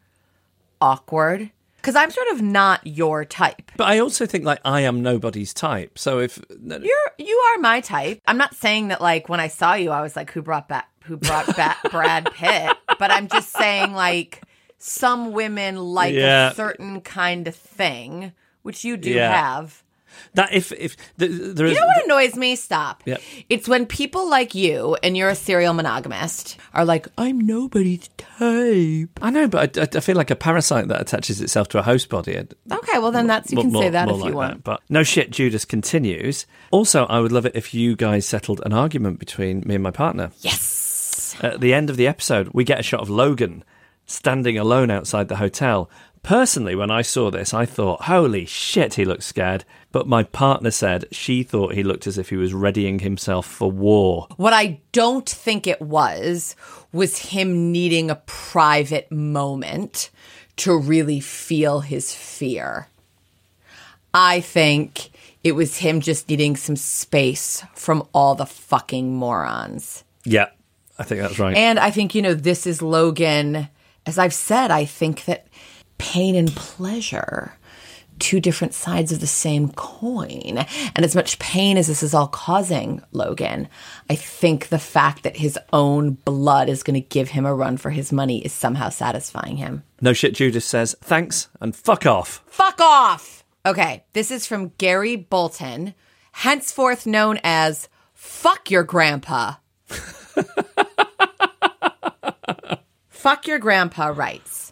awkward. 0.79 1.49
Because 1.85 1.95
I'm 1.95 2.09
sort 2.09 2.27
of 2.29 2.41
not 2.41 2.81
your 2.87 3.23
type. 3.25 3.71
But 3.77 3.85
I 3.87 3.99
also 3.99 4.25
think 4.25 4.43
like 4.43 4.59
I 4.65 4.81
am 4.81 5.03
nobody's 5.03 5.53
type. 5.53 5.99
So 5.99 6.17
if 6.17 6.39
You're 6.59 7.11
you 7.19 7.37
are 7.55 7.59
my 7.61 7.79
type. 7.79 8.21
I'm 8.25 8.37
not 8.39 8.55
saying 8.55 8.87
that 8.87 9.01
like 9.01 9.29
when 9.29 9.39
I 9.39 9.49
saw 9.49 9.75
you, 9.75 9.91
I 9.91 10.01
was 10.01 10.15
like, 10.15 10.31
who 10.31 10.41
brought 10.41 10.67
back 10.67 10.89
who 11.03 11.15
brought 11.17 11.55
back 11.55 11.77
Brad 11.91 12.31
Pitt? 12.33 12.75
But 12.97 13.11
I'm 13.11 13.27
just 13.27 13.51
saying 13.51 13.93
like 13.93 14.41
some 14.79 15.31
women 15.31 15.77
like 15.77 16.15
Yeah. 16.15 16.49
a 16.49 16.55
certain 16.55 17.01
kind 17.01 17.47
of 17.47 17.55
thing, 17.55 18.31
which 18.63 18.83
you 18.83 18.97
do 18.97 19.11
Yeah. 19.11 19.29
have. 19.31 19.83
That 20.33 20.53
if 20.53 20.71
if 20.73 20.95
th- 21.17 21.31
there 21.55 21.65
is 21.65 21.73
You 21.73 21.79
know 21.79 21.87
what 21.87 22.05
annoys 22.05 22.35
me? 22.35 22.55
Stop. 22.55 23.03
It's 23.49 23.67
when 23.67 23.85
people 23.85 24.29
like 24.29 24.55
you 24.55 24.95
and 25.03 25.15
you're 25.17 25.29
a 25.29 25.35
serial 25.35 25.73
monogamist 25.73 26.57
are 26.73 26.85
like, 26.85 27.07
I'm 27.17 27.39
nobody's 27.39 28.07
type. 28.17 29.09
I 29.21 29.29
know, 29.31 29.47
but 29.47 29.77
I, 29.77 29.97
I 29.97 29.99
feel 30.01 30.15
like 30.15 30.31
a 30.31 30.35
parasite 30.35 30.87
that 30.89 31.01
attaches 31.01 31.41
itself 31.41 31.69
to 31.69 31.79
a 31.79 31.83
host 31.83 32.09
body. 32.09 32.37
Okay, 32.37 32.99
well 32.99 33.11
then 33.11 33.27
that's 33.27 33.51
you 33.51 33.55
more- 33.55 33.63
can 33.63 33.71
say 33.73 33.89
that 33.89 34.07
more 34.07 34.17
if 34.17 34.21
like 34.23 34.29
you 34.29 34.35
want. 34.35 34.53
that. 34.55 34.63
But 34.63 34.81
no 34.89 35.03
shit, 35.03 35.31
Judas 35.31 35.65
continues. 35.65 36.45
Also, 36.71 37.05
I 37.05 37.19
would 37.19 37.31
love 37.31 37.45
it 37.45 37.55
if 37.55 37.73
you 37.73 37.95
guys 37.95 38.25
settled 38.25 38.61
an 38.65 38.73
argument 38.73 39.19
between 39.19 39.61
me 39.65 39.75
and 39.75 39.83
my 39.83 39.91
partner. 39.91 40.31
Yes. 40.41 41.35
At 41.41 41.59
the 41.61 41.73
end 41.73 41.89
of 41.89 41.97
the 41.97 42.07
episode, 42.07 42.49
we 42.53 42.63
get 42.63 42.79
a 42.79 42.83
shot 42.83 43.01
of 43.01 43.09
Logan 43.09 43.63
standing 44.05 44.57
alone 44.57 44.91
outside 44.91 45.27
the 45.27 45.37
hotel. 45.37 45.89
Personally, 46.23 46.75
when 46.75 46.89
I 46.89 47.03
saw 47.03 47.29
this, 47.29 47.53
I 47.53 47.65
thought, 47.67 48.03
holy 48.03 48.45
shit, 48.45 48.95
he 48.95 49.05
looks 49.05 49.25
scared. 49.27 49.63
But 49.91 50.07
my 50.07 50.23
partner 50.23 50.71
said 50.71 51.05
she 51.11 51.43
thought 51.43 51.75
he 51.75 51.83
looked 51.83 52.07
as 52.07 52.17
if 52.17 52.29
he 52.29 52.35
was 52.35 52.53
readying 52.53 52.99
himself 52.99 53.45
for 53.45 53.69
war. 53.69 54.27
What 54.37 54.51
I 54.51 54.81
don't 54.91 55.29
think 55.29 55.67
it 55.67 55.81
was 55.81 56.55
was 56.91 57.17
him 57.17 57.71
needing 57.71 58.09
a 58.09 58.21
private 58.25 59.11
moment 59.11 60.09
to 60.57 60.77
really 60.77 61.19
feel 61.19 61.81
his 61.81 62.13
fear. 62.13 62.87
I 64.13 64.39
think 64.39 65.11
it 65.43 65.51
was 65.51 65.77
him 65.77 66.01
just 66.01 66.27
needing 66.27 66.55
some 66.55 66.75
space 66.75 67.63
from 67.75 68.07
all 68.13 68.33
the 68.33 68.45
fucking 68.45 69.13
morons. 69.13 70.03
Yeah, 70.23 70.47
I 70.97 71.03
think 71.03 71.21
that's 71.21 71.37
right. 71.37 71.55
And 71.55 71.77
I 71.77 71.91
think, 71.91 72.15
you 72.15 72.21
know, 72.23 72.33
this 72.33 72.65
is 72.65 72.81
Logan. 72.81 73.69
As 74.05 74.17
I've 74.17 74.33
said, 74.33 74.71
I 74.71 74.85
think 74.85 75.25
that 75.25 75.47
pain 75.97 76.35
and 76.35 76.53
pleasure 76.55 77.53
two 78.19 78.39
different 78.39 78.73
sides 78.73 79.11
of 79.11 79.19
the 79.19 79.27
same 79.27 79.69
coin. 79.73 80.65
And 80.95 81.03
as 81.03 81.15
much 81.15 81.39
pain 81.39 81.77
as 81.77 81.87
this 81.87 82.03
is 82.03 82.13
all 82.13 82.27
causing 82.27 83.01
Logan, 83.11 83.67
I 84.09 84.15
think 84.15 84.69
the 84.69 84.79
fact 84.79 85.23
that 85.23 85.37
his 85.37 85.59
own 85.73 86.11
blood 86.11 86.69
is 86.69 86.83
going 86.83 87.01
to 87.01 87.07
give 87.07 87.29
him 87.29 87.45
a 87.45 87.53
run 87.53 87.77
for 87.77 87.89
his 87.89 88.11
money 88.11 88.39
is 88.39 88.53
somehow 88.53 88.89
satisfying 88.89 89.57
him. 89.57 89.83
No 90.01 90.13
shit, 90.13 90.33
Judas 90.35 90.65
says 90.65 90.95
thanks 91.01 91.49
and 91.59 91.75
fuck 91.75 92.05
off. 92.05 92.43
Fuck 92.47 92.79
off! 92.79 93.43
Okay, 93.65 94.03
this 94.13 94.29
is 94.29 94.45
from 94.45 94.71
Gary 94.77 95.15
Bolton, 95.15 95.95
henceforth 96.31 97.05
known 97.05 97.39
as 97.43 97.89
Fuck 98.13 98.69
Your 98.69 98.83
Grandpa. 98.83 99.55
Fuck 103.25 103.47
Your 103.47 103.57
Grandpa 103.57 104.09
writes 104.15 104.71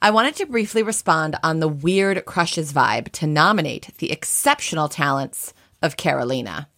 I 0.00 0.12
wanted 0.12 0.36
to 0.36 0.46
briefly 0.46 0.84
respond 0.84 1.34
on 1.42 1.58
the 1.58 1.66
weird 1.66 2.24
crushes 2.26 2.72
vibe 2.72 3.10
to 3.10 3.26
nominate 3.26 3.90
the 3.98 4.12
exceptional 4.12 4.88
talents 4.88 5.52
of 5.82 5.96
Carolina. 5.96 6.68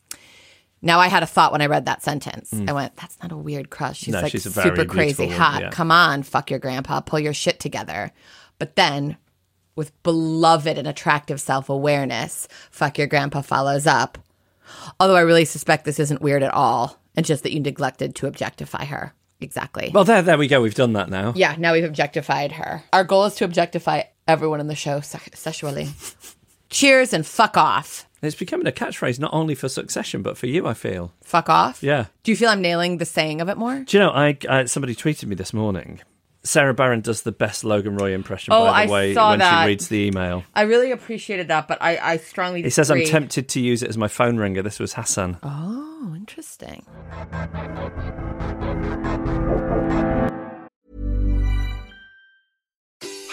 Now, 0.80 1.00
I 1.00 1.08
had 1.08 1.22
a 1.22 1.26
thought 1.26 1.52
when 1.52 1.60
I 1.60 1.66
read 1.66 1.84
that 1.84 2.02
sentence. 2.02 2.52
Mm. 2.54 2.70
I 2.70 2.72
went, 2.72 2.96
that's 2.96 3.18
not 3.22 3.32
a 3.32 3.36
weird 3.36 3.68
crush. 3.68 3.98
She's 3.98 4.14
No, 4.14 4.22
like 4.22 4.32
she's 4.32 4.44
super 4.44 4.86
crazy 4.86 5.24
woman, 5.24 5.38
hot. 5.38 5.60
yeah. 5.60 5.68
Come 5.68 5.90
on, 5.90 6.22
fuck 6.22 6.48
your 6.48 6.58
grandpa, 6.58 7.00
pull 7.00 7.20
your 7.20 7.34
shit 7.34 7.60
together. 7.60 8.10
But 8.58 8.74
then, 8.74 9.18
with 9.76 9.92
beloved 10.04 10.78
and 10.78 10.88
attractive 10.88 11.38
self 11.38 11.68
awareness, 11.68 12.48
fuck 12.70 12.96
your 12.96 13.08
grandpa 13.08 13.42
follows 13.42 13.86
up. 13.86 14.16
Although 14.98 15.16
I 15.16 15.20
really 15.20 15.44
suspect 15.44 15.84
this 15.84 16.00
isn't 16.00 16.22
weird 16.22 16.42
at 16.42 16.54
all, 16.54 16.98
and 17.14 17.26
just 17.26 17.42
that 17.42 17.52
you 17.52 17.60
neglected 17.60 18.14
to 18.14 18.26
objectify 18.26 18.86
her. 18.86 19.12
Exactly. 19.44 19.90
Well, 19.94 20.04
there, 20.04 20.22
there 20.22 20.38
we 20.38 20.48
go. 20.48 20.60
We've 20.62 20.74
done 20.74 20.94
that 20.94 21.10
now. 21.10 21.32
Yeah, 21.36 21.54
now 21.58 21.74
we've 21.74 21.84
objectified 21.84 22.52
her. 22.52 22.82
Our 22.92 23.04
goal 23.04 23.26
is 23.26 23.34
to 23.36 23.44
objectify 23.44 24.02
everyone 24.26 24.58
in 24.60 24.66
the 24.68 24.74
show 24.74 25.00
se- 25.00 25.18
sexually. 25.34 25.88
Cheers 26.70 27.12
and 27.12 27.24
fuck 27.26 27.56
off. 27.56 28.08
It's 28.22 28.34
becoming 28.34 28.66
a 28.66 28.72
catchphrase 28.72 29.18
not 29.20 29.34
only 29.34 29.54
for 29.54 29.68
Succession 29.68 30.22
but 30.22 30.38
for 30.38 30.46
you. 30.46 30.66
I 30.66 30.72
feel. 30.74 31.12
Fuck 31.22 31.50
off? 31.50 31.82
Yeah. 31.82 32.06
Do 32.22 32.32
you 32.32 32.36
feel 32.36 32.48
I'm 32.48 32.62
nailing 32.62 32.96
the 32.96 33.04
saying 33.04 33.40
of 33.42 33.48
it 33.50 33.58
more? 33.58 33.80
Do 33.80 33.96
you 33.96 34.02
know? 34.02 34.10
I 34.10 34.38
uh, 34.48 34.66
somebody 34.66 34.94
tweeted 34.94 35.26
me 35.26 35.34
this 35.36 35.52
morning. 35.52 36.00
Sarah 36.42 36.74
Barron 36.74 37.00
does 37.00 37.22
the 37.22 37.32
best 37.32 37.64
Logan 37.64 37.96
Roy 37.96 38.12
impression, 38.12 38.52
Oh, 38.52 38.64
by 38.66 38.84
the 38.86 38.92
I 38.92 38.92
way, 38.92 39.14
when 39.14 39.38
that. 39.38 39.62
she 39.62 39.66
reads 39.68 39.88
the 39.88 39.96
email. 40.06 40.44
I 40.54 40.62
really 40.62 40.90
appreciated 40.90 41.48
that, 41.48 41.68
but 41.68 41.78
I, 41.80 41.96
I 41.96 42.16
strongly 42.18 42.62
He 42.62 42.68
says, 42.68 42.90
I'm 42.90 43.02
tempted 43.04 43.48
to 43.50 43.60
use 43.60 43.82
it 43.82 43.88
as 43.88 43.96
my 43.96 44.08
phone 44.08 44.36
ringer. 44.36 44.60
This 44.60 44.78
was 44.78 44.92
Hassan. 44.92 45.38
Oh, 45.42 46.12
interesting. 46.14 46.84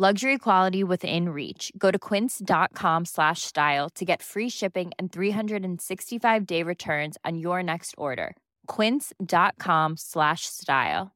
Luxury 0.00 0.38
quality 0.38 0.82
within 0.82 1.28
reach. 1.28 1.70
Go 1.76 1.90
to 1.90 1.98
quince.com 1.98 3.04
slash 3.04 3.42
style 3.42 3.90
to 3.96 4.04
get 4.06 4.22
free 4.22 4.48
shipping 4.48 4.92
and 4.98 5.12
365 5.12 6.46
day 6.46 6.62
returns 6.62 7.18
on 7.22 7.36
your 7.36 7.62
next 7.62 7.94
order. 7.98 8.34
Quince.com 8.66 9.98
slash 9.98 10.46
style. 10.46 11.12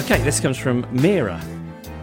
Okay, 0.00 0.20
this 0.24 0.40
comes 0.40 0.58
from 0.58 0.84
Mira. 0.90 1.40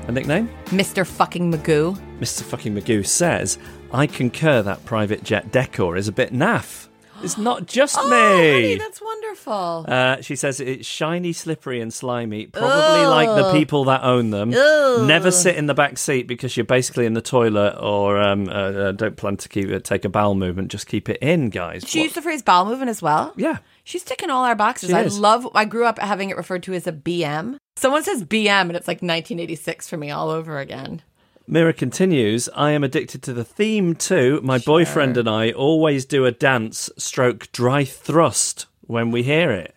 A 0.08 0.12
nickname? 0.12 0.50
Mr. 0.68 1.06
fucking 1.06 1.52
Magoo. 1.52 1.98
Mr. 2.20 2.44
fucking 2.44 2.74
Magoo 2.74 3.06
says, 3.06 3.58
I 3.96 4.08
concur 4.08 4.62
that 4.62 4.86
private 4.86 5.24
jet 5.24 5.52
decor 5.52 5.96
is 5.98 6.08
a 6.08 6.12
bit 6.12 6.34
naff. 6.34 6.88
It's 7.24 7.38
not 7.38 7.66
just 7.66 7.96
Oh, 8.00 8.10
me. 8.10 8.52
honey, 8.52 8.76
that's 8.76 9.02
wonderful. 9.02 9.86
Uh, 9.88 10.22
she 10.22 10.36
says 10.36 10.60
it's 10.60 10.86
shiny, 10.86 11.32
slippery, 11.32 11.80
and 11.80 11.94
slimy. 11.94 12.48
Probably 12.48 13.06
like 13.06 13.30
the 13.42 13.54
people 13.54 13.86
that 13.86 14.04
own 14.04 14.32
them. 14.32 14.50
Never 14.50 15.32
sit 15.32 15.56
in 15.56 15.66
the 15.68 15.74
back 15.74 15.98
seat 15.98 16.28
because 16.28 16.58
you're 16.58 16.66
basically 16.66 17.06
in 17.06 17.14
the 17.14 17.22
toilet, 17.22 17.78
or 17.80 18.20
um, 18.22 18.50
uh, 18.50 18.52
uh, 18.52 18.92
don't 18.92 19.16
plan 19.16 19.38
to 19.38 19.48
keep 19.50 19.84
take 19.84 20.04
a 20.04 20.10
bowel 20.10 20.36
movement. 20.36 20.72
Just 20.72 20.88
keep 20.88 21.08
it 21.08 21.18
in, 21.22 21.50
guys. 21.50 21.84
she 21.88 22.00
What- 22.00 22.04
used 22.04 22.16
the 22.16 22.22
phrase 22.22 22.42
bowel 22.42 22.66
movement 22.66 22.90
as 22.90 23.02
well. 23.02 23.34
yeah, 23.38 23.60
She's 23.86 24.04
ticking 24.04 24.30
all 24.30 24.44
our 24.44 24.56
boxes. 24.56 24.92
I 24.92 25.04
love. 25.04 25.48
I 25.56 25.64
grew 25.66 25.86
up 25.86 26.00
having 26.00 26.30
it 26.32 26.38
referred 26.38 26.64
to 26.64 26.74
as 26.74 26.86
a 26.86 26.92
BM. 26.92 27.58
Someone 27.78 28.04
says 28.04 28.24
BM, 28.26 28.48
and 28.68 28.76
it's 28.76 28.88
like 28.90 28.98
1986 29.02 29.88
for 29.88 29.96
me 29.98 30.12
all 30.12 30.30
over 30.30 30.60
again. 30.60 31.02
Mira 31.48 31.74
continues. 31.74 32.50
I 32.56 32.72
am 32.72 32.84
addicted 32.84 33.22
to 33.24 33.34
the 33.34 33.46
theme 33.46 33.96
too. 33.96 34.40
My 34.44 34.58
boyfriend 34.58 35.18
and 35.18 35.30
I 35.30 35.52
always 35.52 36.06
do 36.06 36.26
a 36.26 36.32
dance, 36.32 36.90
stroke 36.98 37.52
dry 37.52 37.86
thrust 37.86 38.66
when 38.82 39.12
we 39.12 39.24
hear 39.24 39.52
it. 39.52 39.76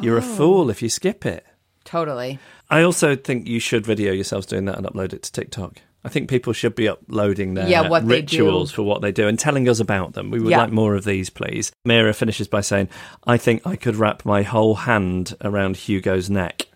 You're 0.00 0.18
a 0.18 0.24
oh. 0.24 0.36
fool 0.36 0.70
if 0.70 0.82
you 0.82 0.88
skip 0.88 1.26
it. 1.26 1.44
Totally. 1.84 2.38
I 2.68 2.82
also 2.82 3.16
think 3.16 3.48
you 3.48 3.58
should 3.58 3.84
video 3.84 4.12
yourselves 4.12 4.46
doing 4.46 4.66
that 4.66 4.78
and 4.78 4.86
upload 4.86 5.12
it 5.12 5.22
to 5.24 5.32
TikTok. 5.32 5.78
I 6.04 6.08
think 6.08 6.30
people 6.30 6.52
should 6.52 6.74
be 6.74 6.88
uploading 6.88 7.54
their 7.54 7.68
Yeah, 7.68 7.88
what 7.88 8.04
rituals 8.04 8.70
for 8.70 8.82
what 8.82 9.02
they 9.02 9.12
do 9.12 9.28
and 9.28 9.38
telling 9.38 9.68
us 9.68 9.80
about 9.80 10.14
them. 10.14 10.30
We 10.30 10.40
would 10.40 10.50
Yeah. 10.50 10.58
like 10.58 10.72
more 10.72 10.94
of 10.94 11.04
these, 11.04 11.28
please. 11.28 11.72
Mira 11.84 12.14
finishes 12.14 12.48
by 12.48 12.62
saying, 12.62 12.88
I 13.26 13.36
think 13.36 13.66
I 13.66 13.76
could 13.76 13.96
wrap 13.96 14.24
my 14.24 14.42
whole 14.42 14.76
hand 14.76 15.34
around 15.42 15.76
Hugo's 15.76 16.30
neck. 16.30 16.68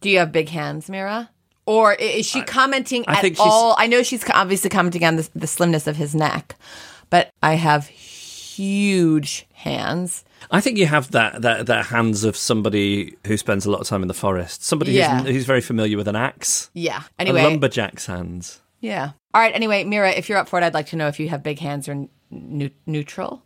Do 0.00 0.10
you 0.10 0.18
have 0.18 0.32
big 0.32 0.50
hands, 0.50 0.90
Mira? 0.90 1.30
Or 1.66 1.94
is 1.94 2.26
she 2.26 2.42
commenting 2.42 3.04
I 3.08 3.14
at 3.14 3.20
think 3.22 3.36
she's- 3.36 3.48
all? 3.50 3.74
I 3.78 3.86
know 3.86 4.02
she's 4.02 4.24
obviously 4.30 4.70
commenting 4.70 5.04
on 5.04 5.16
the, 5.16 5.28
the 5.34 5.46
slimness 5.46 5.86
of 5.86 5.96
his 5.96 6.14
neck, 6.14 6.56
but 7.10 7.30
I 7.42 7.54
have 7.54 7.88
huge 7.88 9.46
hands. 9.52 10.24
I 10.50 10.60
think 10.60 10.76
you 10.78 10.86
have 10.86 11.10
that, 11.12 11.40
that, 11.42 11.66
that 11.66 11.86
hands 11.86 12.22
of 12.24 12.36
somebody 12.36 13.16
who 13.26 13.36
spends 13.36 13.64
a 13.66 13.70
lot 13.70 13.80
of 13.80 13.86
time 13.86 14.02
in 14.02 14.08
the 14.08 14.14
forest, 14.14 14.62
somebody 14.62 14.92
Yeah. 14.92 15.22
who's, 15.22 15.30
who's 15.30 15.44
very 15.46 15.60
familiar 15.62 15.96
with 15.96 16.06
an 16.06 16.16
axe. 16.16 16.70
Yeah. 16.74 17.02
A 17.18 17.20
Anyway. 17.22 17.42
lumberjack's 17.42 18.06
hands. 18.06 18.60
Yeah. 18.80 19.12
All 19.32 19.40
right. 19.40 19.54
Anyway, 19.54 19.84
Mira, 19.84 20.10
if 20.10 20.28
you're 20.28 20.36
up 20.38 20.48
for 20.48 20.58
it, 20.60 20.64
I'd 20.64 20.74
like 20.74 20.86
to 20.88 20.96
know 20.96 21.08
if 21.08 21.18
you 21.18 21.30
have 21.30 21.42
big 21.42 21.58
hands 21.58 21.88
or 21.88 21.92
n- 22.30 22.70
neutral. 22.86 23.42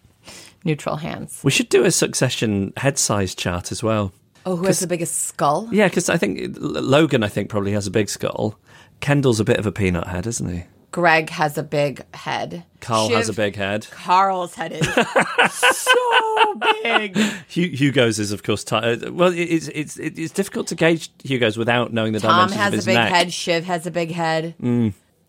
neutral 0.64 0.96
hands. 0.96 1.40
We 1.42 1.50
should 1.50 1.68
do 1.68 1.84
a 1.84 1.90
succession 1.90 2.72
head 2.76 2.98
size 2.98 3.34
chart 3.34 3.72
as 3.72 3.82
well. 3.82 4.12
Oh, 4.48 4.56
who 4.56 4.66
has 4.66 4.80
the 4.80 4.86
biggest 4.86 5.14
skull? 5.26 5.68
Yeah, 5.70 5.88
because 5.88 6.08
I 6.08 6.16
think 6.16 6.56
Logan, 6.58 7.22
I 7.22 7.28
think, 7.28 7.48
probably 7.50 7.72
has 7.72 7.86
a 7.86 7.90
big 7.90 8.08
skull. 8.08 8.58
Kendall's 9.00 9.40
a 9.40 9.44
bit 9.44 9.58
of 9.58 9.66
a 9.66 9.72
peanut 9.72 10.06
head, 10.08 10.26
isn't 10.26 10.48
he? 10.48 10.64
Greg 10.90 11.28
has 11.30 11.58
a 11.58 11.62
big 11.62 12.02
head. 12.14 12.64
Karl 12.80 13.10
has 13.10 13.28
a 13.28 13.34
big 13.34 13.54
head. 13.56 13.86
Karl's 13.90 14.54
head 14.54 14.72
is 14.72 14.88
so 15.52 16.54
big. 16.82 17.16
Hugo's 17.46 18.18
is, 18.18 18.32
of 18.32 18.42
course, 18.42 18.64
ti- 18.64 18.76
uh, 18.76 19.12
well, 19.12 19.32
it's 19.34 19.68
it's 19.68 19.98
it's 19.98 20.32
difficult 20.32 20.66
to 20.68 20.74
gauge 20.74 21.10
Hugo's 21.22 21.58
without 21.58 21.92
knowing 21.92 22.14
the 22.14 22.20
Tom 22.20 22.48
dimensions 22.48 22.74
has 22.74 22.84
a 22.84 22.86
big 22.86 22.94
neck. 22.94 23.12
head. 23.12 23.32
Shiv 23.32 23.64
has 23.64 23.86
a 23.86 23.90
big 23.90 24.10
head. 24.12 24.54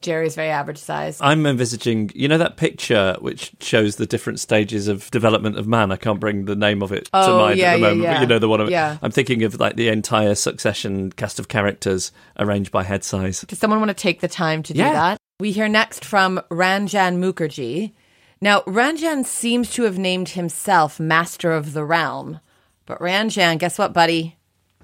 Gerri's 0.01 0.35
very 0.35 0.49
average 0.49 0.77
size. 0.77 1.17
I'm 1.21 1.45
envisaging, 1.45 2.11
you 2.15 2.27
know, 2.27 2.37
that 2.37 2.55
picture 2.57 3.17
which 3.19 3.51
shows 3.59 3.97
the 3.97 4.05
different 4.05 4.39
stages 4.39 4.87
of 4.87 5.11
development 5.11 5.57
of 5.57 5.67
man. 5.67 5.91
I 5.91 5.97
can't 5.97 6.19
bring 6.19 6.45
the 6.45 6.55
name 6.55 6.81
of 6.81 6.91
it 6.91 7.05
to 7.05 7.09
Oh, 7.13 7.37
mind 7.39 7.57
yeah, 7.59 7.73
at 7.73 7.75
the 7.75 7.79
yeah, 7.81 7.87
moment, 7.89 8.07
but 8.13 8.21
you 8.21 8.27
know 8.27 8.39
the 8.39 8.49
one. 8.49 8.61
I'm, 8.61 8.69
Yeah. 8.69 8.97
I'm 9.01 9.11
thinking 9.11 9.43
of 9.43 9.59
like 9.59 9.75
the 9.75 9.89
entire 9.89 10.35
succession 10.35 11.11
cast 11.11 11.39
of 11.39 11.47
characters 11.47 12.11
arranged 12.37 12.71
by 12.71 12.83
head 12.83 13.03
size. 13.03 13.41
Does 13.41 13.59
someone 13.59 13.79
want 13.79 13.89
to 13.89 13.93
take 13.95 14.21
the 14.21 14.27
time 14.27 14.63
to 14.63 14.73
do 14.73 14.79
that? 14.79 15.17
We 15.39 15.51
hear 15.51 15.67
next 15.69 16.03
from 16.05 16.41
Ranjan 16.49 17.17
Mukherjee. 17.19 17.93
Now, 18.41 18.61
Ranjan 18.61 19.25
seems 19.25 19.71
to 19.73 19.83
have 19.83 19.97
named 19.97 20.29
himself 20.29 20.99
Master 20.99 21.51
of 21.51 21.73
the 21.73 21.83
Realm. 21.83 22.39
But 22.85 22.99
Ranjan, 22.99 23.57
guess 23.59 23.77
what, 23.77 23.93
buddy? 23.93 24.37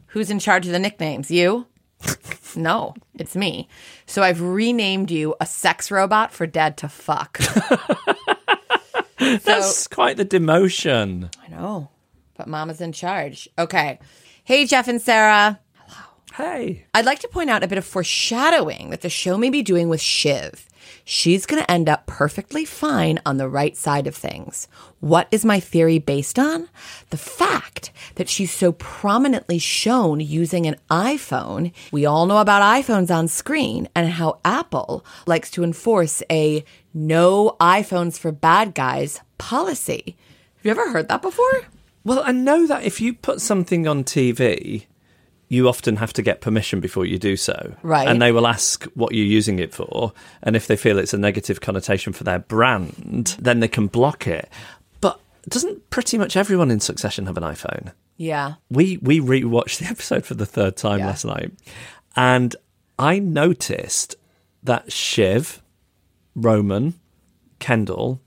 Who's 0.07 0.29
in 0.29 0.39
charge 0.39 0.65
of 0.65 0.71
the 0.71 0.79
nicknames? 0.79 1.31
You? 1.31 1.67
No, 2.55 2.93
it's 3.15 3.35
me. 3.35 3.67
So 4.05 4.23
I've 4.23 4.41
renamed 4.41 5.11
you 5.11 5.35
a 5.39 5.45
sex 5.45 5.91
robot 5.91 6.31
for 6.31 6.47
dad 6.47 6.77
to 6.77 6.89
fuck. 6.89 7.37
That's 9.19 9.87
quite 9.87 10.17
the 10.17 10.25
demotion. 10.25 11.33
I 11.43 11.47
know, 11.49 11.89
but 12.37 12.47
mama's 12.47 12.81
in 12.81 12.91
charge. 12.91 13.49
Okay. 13.57 13.99
Hey, 14.43 14.65
Jeff 14.65 14.87
and 14.87 15.01
Sarah. 15.01 15.59
Hello. 15.77 16.07
Hey. 16.33 16.85
I'd 16.93 17.05
like 17.05 17.19
to 17.19 17.27
point 17.27 17.49
out 17.49 17.63
a 17.63 17.67
bit 17.67 17.77
of 17.77 17.85
foreshadowing 17.85 18.91
that 18.91 19.01
the 19.01 19.09
show 19.09 19.37
may 19.37 19.49
be 19.49 19.63
doing 19.63 19.89
with 19.89 20.01
Shiv. 20.01 20.67
She's 21.07 21.45
going 21.45 21.61
to 21.61 21.71
end 21.71 21.87
up 21.87 22.07
perfectly 22.07 22.65
fine 22.65 23.19
on 23.27 23.37
the 23.37 23.47
right 23.47 23.77
side 23.77 24.07
of 24.07 24.15
things. 24.15 24.67
What 25.01 25.27
is 25.29 25.45
my 25.45 25.59
theory 25.59 25.99
based 25.99 26.39
on? 26.39 26.67
The 27.11 27.17
fact 27.17 27.91
that 28.15 28.27
she's 28.27 28.51
so 28.51 28.71
prominently 28.71 29.59
shown 29.59 30.19
using 30.19 30.65
an 30.65 30.77
iPhone. 30.89 31.71
We 31.91 32.07
all 32.07 32.25
know 32.25 32.39
about 32.39 32.63
iPhones 32.63 33.15
on 33.15 33.27
screen 33.27 33.87
and 33.95 34.09
how 34.09 34.39
Apple 34.43 35.05
likes 35.27 35.51
to 35.51 35.63
enforce 35.63 36.23
a 36.31 36.65
no 36.91 37.55
iPhones 37.61 38.17
for 38.17 38.31
bad 38.31 38.73
guys 38.73 39.21
policy. 39.37 40.17
Have 40.57 40.65
you 40.65 40.71
ever 40.71 40.89
heard 40.89 41.07
that 41.09 41.21
before? 41.21 41.65
Well, 42.03 42.23
I 42.25 42.31
know 42.31 42.65
that 42.65 42.83
if 42.83 42.99
you 42.99 43.13
put 43.13 43.41
something 43.41 43.87
on 43.87 44.03
TV, 44.05 44.85
you 45.47 45.67
often 45.69 45.97
have 45.97 46.11
to 46.13 46.21
get 46.21 46.41
permission 46.41 46.79
before 46.79 47.05
you 47.05 47.17
do 47.19 47.35
so. 47.37 47.75
Right. 47.83 48.07
And 48.07 48.21
they 48.21 48.31
will 48.31 48.47
ask 48.47 48.83
what 48.95 49.13
you're 49.13 49.25
using 49.25 49.59
it 49.59 49.73
for. 49.73 50.11
And 50.41 50.55
if 50.55 50.65
they 50.67 50.75
feel 50.75 50.97
it's 50.97 51.13
a 51.13 51.17
negative 51.19 51.61
connotation 51.61 52.13
for 52.13 52.23
their 52.23 52.39
brand, 52.39 53.35
then 53.39 53.59
they 53.59 53.67
can 53.67 53.87
block 53.87 54.25
it. 54.27 54.49
But 55.01 55.19
doesn't 55.47 55.89
pretty 55.91 56.17
much 56.17 56.35
everyone 56.35 56.71
in 56.71 56.79
Succession 56.79 57.27
have 57.27 57.37
an 57.37 57.43
iPhone? 57.43 57.93
Yeah. 58.17 58.53
We 58.71 58.97
we 59.01 59.19
rewatched 59.19 59.77
the 59.81 59.85
episode 59.85 60.25
for 60.25 60.33
the 60.33 60.45
third 60.47 60.77
time 60.77 60.99
Yeah. 60.99 61.07
last 61.07 61.25
night. 61.25 61.51
And 62.15 62.55
I 62.97 63.19
noticed 63.19 64.15
that 64.63 64.91
Shiv, 64.91 65.61
Roman, 66.33 66.95
Kendall 67.59 68.19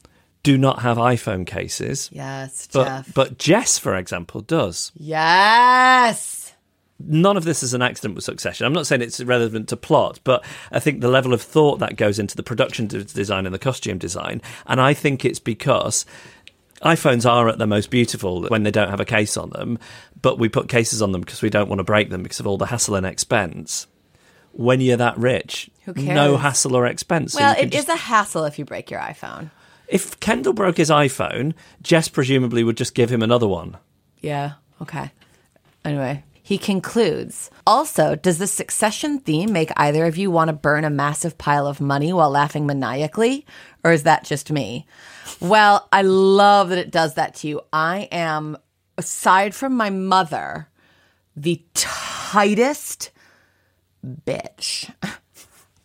do 0.45 0.57
not 0.57 0.83
have 0.83 0.97
iPhone 0.99 1.45
cases. 1.47 2.09
Yes, 2.13 2.69
But 2.73 2.85
Jeff. 2.85 3.15
but 3.15 3.39
Jess, 3.39 3.77
for 3.79 3.97
example, 3.97 4.41
does 4.41 4.93
yes. 4.95 6.38
None 6.99 7.37
of 7.37 7.45
this 7.45 7.63
is 7.63 7.75
an 7.75 7.83
accident 7.83 8.15
with 8.15 8.25
Succession. 8.25 8.67
I'm 8.67 8.73
not 8.73 8.87
saying 8.87 9.03
it's 9.03 9.21
irrelevant 9.21 9.69
to 9.69 9.77
plot, 9.77 10.21
but 10.25 10.45
I 10.73 10.81
think 10.81 11.01
the 11.01 11.09
level 11.09 11.33
of 11.33 11.41
thought 11.43 11.79
that 11.79 11.97
goes 11.97 12.19
into 12.19 12.37
the 12.37 12.43
production 12.43 12.87
design 12.87 13.47
and 13.47 13.55
the 13.55 13.59
costume 13.59 13.99
design, 13.99 14.43
and 14.67 14.81
I 14.81 14.95
think 14.95 15.25
it's 15.25 15.39
because 15.39 16.05
iPhones 16.83 17.29
are 17.29 17.49
at 17.49 17.59
their 17.59 17.67
most 17.67 17.91
beautiful 17.91 18.43
when 18.49 18.63
they 18.63 18.71
don't 18.71 18.91
have 18.91 19.01
a 19.01 19.05
case 19.05 19.37
on 19.37 19.51
them, 19.51 19.79
but 20.23 20.39
we 20.39 20.49
put 20.49 20.69
cases 20.69 21.03
on 21.03 21.13
them 21.13 21.21
because 21.21 21.43
we 21.43 21.51
don't 21.51 21.69
want 21.69 21.81
to 21.81 21.85
break 21.85 22.11
them 22.11 22.23
because 22.23 22.41
of 22.41 22.47
all 22.47 22.59
the 22.59 22.67
hassle 22.67 22.95
and 22.95 23.07
expense. 23.07 23.87
When 24.53 24.81
you're 24.81 24.97
that 24.97 25.19
rich, 25.19 25.71
Who 25.85 25.93
no 25.95 26.37
hassle 26.37 26.75
or 26.75 26.87
expense. 26.87 27.35
Well, 27.35 27.55
it 27.57 27.67
is 27.75 27.85
just- 27.85 27.89
a 27.89 27.97
hassle 27.97 28.45
if 28.45 28.59
you 28.59 28.65
break 28.65 28.91
your 28.91 29.01
iPhone. 29.01 29.51
If 29.89 30.19
Kendall 30.21 30.53
broke 30.53 30.77
his 30.77 30.91
iPhone, 30.91 31.55
Jess 31.83 32.09
presumably 32.09 32.63
would 32.63 32.77
just 32.77 32.95
give 32.95 33.11
him 33.11 33.23
another 33.23 33.47
one. 33.49 33.77
Yeah. 34.21 34.53
Okay. 34.83 35.13
Anyway, 35.85 36.25
he 36.49 36.57
concludes. 36.57 37.51
Also, 37.67 38.15
does 38.15 38.39
the 38.39 38.47
succession 38.47 39.19
theme 39.19 39.53
make 39.53 39.71
either 39.77 40.07
of 40.07 40.17
you 40.17 40.31
want 40.31 40.49
to 40.49 40.55
burn 40.55 40.83
a 40.83 40.89
massive 40.89 41.37
pile 41.37 41.67
of 41.67 41.79
money 41.79 42.11
while 42.11 42.31
laughing 42.31 42.67
maniacally? 42.67 43.45
Or 43.85 43.93
is 43.93 44.05
that 44.05 44.25
just 44.25 44.51
me? 44.51 44.87
Well, 45.41 45.87
I 45.93 46.01
love 46.01 46.71
that 46.71 46.79
it 46.79 46.91
does 46.91 47.17
that 47.17 47.35
to 47.35 47.49
you. 47.49 47.61
I 47.71 48.09
am, 48.11 48.57
aside 48.97 49.55
from 49.55 49.75
my 49.75 49.91
mother, 49.91 50.71
the 51.37 51.63
tightest 51.75 53.11
bitch 54.03 54.91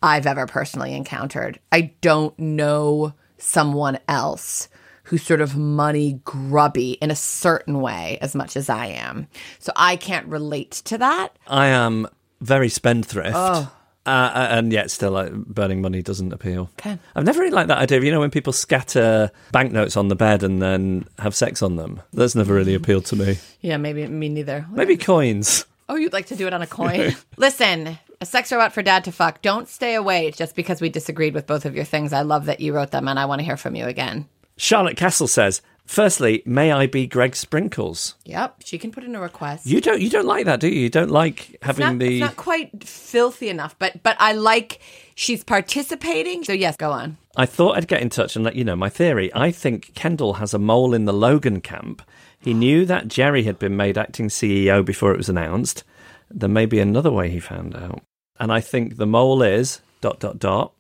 I've 0.01 0.25
ever 0.25 0.45
personally 0.47 0.95
encountered. 0.95 1.59
I 1.73 1.91
don't 1.99 2.39
know 2.39 3.15
someone 3.38 3.99
else 4.07 4.69
who's 5.03 5.23
sort 5.23 5.41
of 5.41 5.55
money 5.55 6.19
grubby 6.23 6.93
in 6.93 7.11
a 7.11 7.15
certain 7.15 7.81
way 7.81 8.17
as 8.21 8.35
much 8.35 8.55
as 8.55 8.69
I 8.69 8.87
am. 8.87 9.27
So 9.59 9.71
I 9.75 9.95
can't 9.95 10.27
relate 10.27 10.71
to 10.85 10.97
that. 10.97 11.37
I 11.47 11.67
am 11.67 12.07
very 12.41 12.69
spendthrift. 12.69 13.35
Oh. 13.35 13.71
Uh, 14.05 14.47
and 14.51 14.73
yet 14.73 14.91
still 14.91 15.11
like, 15.11 15.31
burning 15.33 15.81
money 15.81 16.01
doesn't 16.01 16.33
appeal. 16.33 16.69
Okay. 16.79 16.97
I've 17.15 17.23
never 17.23 17.39
really 17.39 17.53
liked 17.53 17.69
that 17.69 17.77
idea. 17.77 17.97
of, 17.97 18.03
You 18.03 18.11
know, 18.11 18.19
when 18.19 18.31
people 18.31 18.51
scatter 18.51 19.31
banknotes 19.53 19.95
on 19.95 20.09
the 20.09 20.15
bed 20.15 20.43
and 20.43 20.61
then 20.61 21.05
have 21.19 21.33
sex 21.33 21.61
on 21.61 21.77
them, 21.77 22.01
that's 22.11 22.35
never 22.35 22.53
really 22.53 22.73
appealed 22.73 23.05
to 23.05 23.15
me. 23.15 23.37
Yeah, 23.61 23.77
maybe 23.77 24.05
me 24.07 24.27
neither. 24.27 24.65
Maybe 24.71 24.97
coins. 24.97 25.65
Oh, 25.87 25.95
you'd 25.95 26.11
like 26.13 26.25
to 26.27 26.35
do 26.35 26.47
it 26.47 26.53
on 26.53 26.61
a 26.61 26.67
coin? 26.67 27.15
Listen, 27.37 27.97
a 28.19 28.25
sex 28.25 28.51
robot 28.51 28.73
for 28.73 28.81
dad 28.81 29.05
to 29.05 29.11
fuck. 29.11 29.41
Don't 29.41 29.69
stay 29.69 29.95
away 29.95 30.31
just 30.31 30.55
because 30.55 30.81
we 30.81 30.89
disagreed 30.89 31.33
with 31.33 31.47
both 31.47 31.65
of 31.65 31.75
your 31.75 31.85
things. 31.85 32.11
I 32.11 32.21
love 32.21 32.45
that 32.45 32.59
you 32.59 32.73
wrote 32.73 32.91
them 32.91 33.07
and 33.07 33.17
I 33.17 33.25
want 33.25 33.39
to 33.39 33.45
hear 33.45 33.57
from 33.57 33.75
you 33.75 33.85
again. 33.85 34.27
Charlotte 34.57 34.97
Castle 34.97 35.27
says, 35.27 35.61
"Firstly, 35.85 36.43
may 36.45 36.71
I 36.71 36.87
be 36.87 37.07
Greg 37.07 37.35
Sprinkles?" 37.35 38.15
Yep, 38.25 38.61
she 38.63 38.77
can 38.77 38.91
put 38.91 39.03
in 39.03 39.15
a 39.15 39.21
request. 39.21 39.65
You 39.65 39.81
don't. 39.81 40.01
You 40.01 40.09
don't 40.09 40.25
like 40.25 40.45
that, 40.45 40.59
do 40.59 40.67
you? 40.67 40.81
You 40.81 40.89
don't 40.89 41.11
like 41.11 41.57
having 41.61 41.85
not, 41.85 41.99
the. 41.99 42.17
it's 42.17 42.21
not 42.21 42.35
quite 42.35 42.83
filthy 42.83 43.49
enough, 43.49 43.75
but 43.79 44.01
but 44.03 44.15
I 44.19 44.33
like 44.33 44.79
she's 45.15 45.43
participating. 45.43 46.43
So 46.43 46.53
yes, 46.53 46.77
go 46.77 46.91
on. 46.91 47.17
I 47.35 47.45
thought 47.45 47.77
I'd 47.77 47.87
get 47.87 48.01
in 48.01 48.09
touch 48.09 48.35
and 48.35 48.45
let 48.45 48.55
you 48.55 48.63
know 48.63 48.75
my 48.75 48.89
theory. 48.89 49.31
I 49.33 49.51
think 49.51 49.93
Kendall 49.95 50.33
has 50.33 50.53
a 50.53 50.59
mole 50.59 50.93
in 50.93 51.05
the 51.05 51.13
Logan 51.13 51.61
camp. 51.61 52.01
He 52.39 52.53
knew 52.53 52.85
that 52.85 53.07
Gerri 53.07 53.45
had 53.45 53.57
been 53.57 53.77
made 53.77 53.97
acting 53.97 54.27
CEO 54.27 54.83
before 54.85 55.13
it 55.13 55.17
was 55.17 55.29
announced. 55.29 55.83
There 56.29 56.49
may 56.49 56.65
be 56.65 56.79
another 56.79 57.11
way 57.11 57.29
he 57.29 57.39
found 57.39 57.75
out. 57.75 58.01
And 58.39 58.51
I 58.51 58.59
think 58.59 58.97
the 58.97 59.05
mole 59.05 59.41
is 59.41 59.81
dot 60.01 60.19
dot 60.19 60.39
dot 60.39 60.73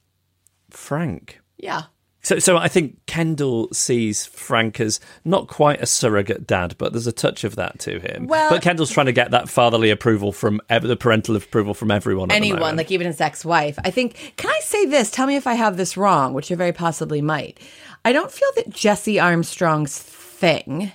Frank. 0.69 1.39
Yeah. 1.57 1.83
So, 2.25 2.39
so 2.39 2.55
I 2.57 2.69
think 2.69 3.05
Kendall 3.05 3.67
sees 3.73 4.25
Frank 4.25 4.79
as 4.79 5.01
not 5.25 5.47
quite 5.49 5.81
a 5.81 5.85
surrogate 5.85 6.47
dad, 6.47 6.75
but 6.77 6.93
there's 6.93 7.05
a 7.05 7.11
touch 7.11 7.43
of 7.43 7.57
that 7.57 7.79
to 7.79 7.99
him. 7.99 8.27
Well- 8.27 8.49
but 8.49 8.61
Kendall's 8.61 8.91
trying 8.91 9.07
to 9.07 9.11
get 9.11 9.31
that 9.31 9.49
fatherly 9.49 9.89
approval 9.89 10.31
from 10.31 10.61
ev- 10.69 10.83
the 10.83 10.95
parental 10.95 11.35
approval 11.35 11.73
from 11.73 11.91
everyone. 11.91 12.31
anyone, 12.31 12.77
like 12.77 12.91
even 12.91 13.07
his 13.07 13.19
ex-wife. 13.19 13.77
I 13.83 13.91
think. 13.91 14.33
Can 14.37 14.49
I 14.49 14.59
say 14.61 14.85
this? 14.85 15.11
Tell 15.11 15.27
me 15.27 15.35
if 15.35 15.45
I 15.47 15.55
have 15.55 15.75
this 15.75 15.97
wrong, 15.97 16.33
which 16.33 16.49
you 16.49 16.55
very 16.55 16.71
possibly 16.71 17.21
might. 17.21 17.59
I 18.05 18.13
don't 18.13 18.31
feel 18.31 18.49
that 18.55 18.69
Jesse 18.69 19.19
Armstrong's 19.19 19.97
thing 19.99 20.91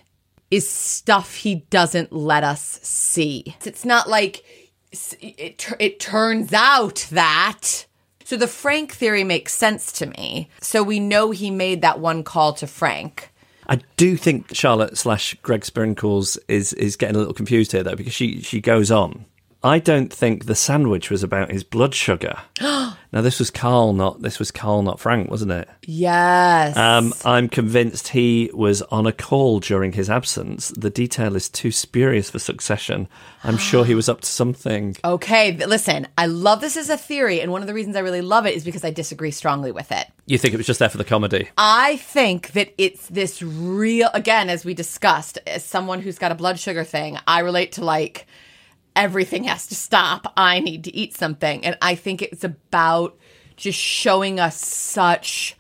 is 0.51 0.67
stuff 0.69 1.35
he 1.35 1.57
doesn't 1.69 2.11
let 2.11 2.43
us 2.43 2.81
see. 2.83 3.55
It's 3.67 3.85
not 3.85 4.09
like 4.09 4.43
it. 5.21 5.67
It 5.79 6.01
turns 6.01 6.55
out 6.55 7.07
that. 7.11 7.85
So 8.29 8.37
the 8.37 8.47
Frank 8.47 8.93
theory 8.93 9.25
makes 9.25 9.55
sense 9.55 9.91
to 9.93 10.05
me. 10.05 10.51
So 10.61 10.83
we 10.83 11.01
know 11.01 11.31
he 11.31 11.51
made 11.51 11.81
that 11.81 11.99
one 11.99 12.23
call 12.23 12.53
to 12.53 12.67
Frank. 12.67 13.33
I 13.67 13.81
do 13.97 14.19
think 14.19 14.55
Charlotte 14.55 14.99
slash 14.99 15.35
Greg 15.41 15.65
Sprinkles 15.65 16.37
is 16.47 16.75
is 16.75 16.97
getting 16.97 17.17
a 17.17 17.21
little 17.21 17.33
confused 17.33 17.73
here 17.73 17.83
though 17.83 17.97
because 17.97 18.13
she 18.13 18.43
she 18.43 18.61
goes 18.61 18.91
on. 18.91 19.25
I 19.65 19.79
don't 19.79 20.13
think 20.13 20.45
the 20.45 20.55
sandwich 20.55 21.09
was 21.09 21.23
about 21.23 21.51
his 21.51 21.65
blood 21.65 21.95
sugar. 21.95 22.37
now 23.13 23.23
this 23.23 23.39
was 23.39 23.51
Karl, 23.51 23.93
not 23.93 24.21
this 24.21 24.39
was 24.39 24.51
Karl, 24.51 24.83
not 24.83 25.01
Frank, 25.01 25.31
wasn't 25.31 25.53
it? 25.53 25.69
Yes. 25.87 26.77
Um, 26.77 27.15
I'm 27.25 27.49
convinced 27.49 28.09
he 28.09 28.51
was 28.53 28.83
on 28.83 29.07
a 29.07 29.13
call 29.13 29.61
during 29.61 29.93
his 29.93 30.11
absence. 30.11 30.69
The 30.69 30.91
detail 30.91 31.35
is 31.35 31.49
too 31.49 31.73
spurious 31.73 32.31
for 32.31 32.39
Succession. 32.39 33.09
I'm 33.45 33.57
sure 33.57 33.85
he 33.85 33.95
was 33.95 34.09
up 34.09 34.21
to 34.23 34.29
something. 34.29 34.97
Okay, 35.09 35.53
listen, 35.53 36.07
I 36.19 36.27
love 36.27 36.61
this 36.61 36.77
as 36.77 36.91
a 36.91 36.97
theory, 36.97 37.41
and 37.41 37.51
one 37.51 37.63
of 37.63 37.67
the 37.67 37.73
reasons 37.73 37.97
I 37.97 38.01
really 38.01 38.21
love 38.21 38.47
it 38.47 38.55
is 38.55 38.63
because 38.63 38.85
I 38.85 38.91
disagree 38.91 39.31
strongly 39.31 39.73
with 39.73 39.91
it. 39.91 40.07
You 40.27 40.37
think 40.37 40.53
it 40.53 40.59
was 40.59 40.67
just 40.67 40.79
there 40.81 40.91
for 40.91 40.99
the 40.99 41.05
comedy? 41.05 41.49
I 41.57 41.97
think 41.97 42.53
that 42.53 42.75
it's 42.77 43.07
this 43.09 43.41
real, 43.43 44.11
again, 44.13 44.51
as 44.51 44.65
we 44.65 44.75
discussed, 44.75 45.39
as 45.47 45.65
someone 45.65 46.01
who's 46.01 46.19
got 46.19 46.31
a 46.31 46.35
blood 46.35 46.59
sugar 46.59 46.85
thing, 46.85 47.19
I 47.27 47.41
relate 47.41 47.73
to 47.73 47.85
like 47.85 48.27
everything 48.99 49.45
has 49.45 49.69
to 49.69 49.75
stop. 49.75 50.33
I 50.37 50.59
need 50.61 50.85
to 50.85 50.95
eat 50.95 51.17
something. 51.17 51.65
And 51.65 51.79
I 51.81 51.95
think 51.95 52.21
it's 52.21 52.45
about 52.45 53.17
just 53.57 53.79
showing 53.79 54.41
us 54.41 54.61
such 54.61 55.57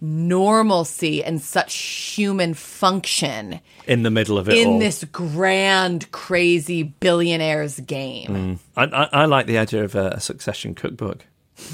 normalcy 0.00 1.24
and 1.24 1.40
such 1.40 1.74
human 1.74 2.54
function 2.54 3.60
in 3.86 4.02
the 4.02 4.10
middle 4.10 4.36
of 4.36 4.48
it 4.48 4.58
in 4.58 4.68
all. 4.68 4.78
this 4.78 5.04
grand, 5.04 6.10
crazy 6.10 6.82
billionaires 6.82 7.78
game. 7.80 8.58
I, 8.76 8.84
I, 8.84 9.08
I 9.12 9.24
like 9.26 9.46
the 9.46 9.58
idea 9.58 9.84
of 9.84 9.94
a, 9.94 10.08
a 10.08 10.20
succession 10.20 10.74
cookbook. 10.74 11.24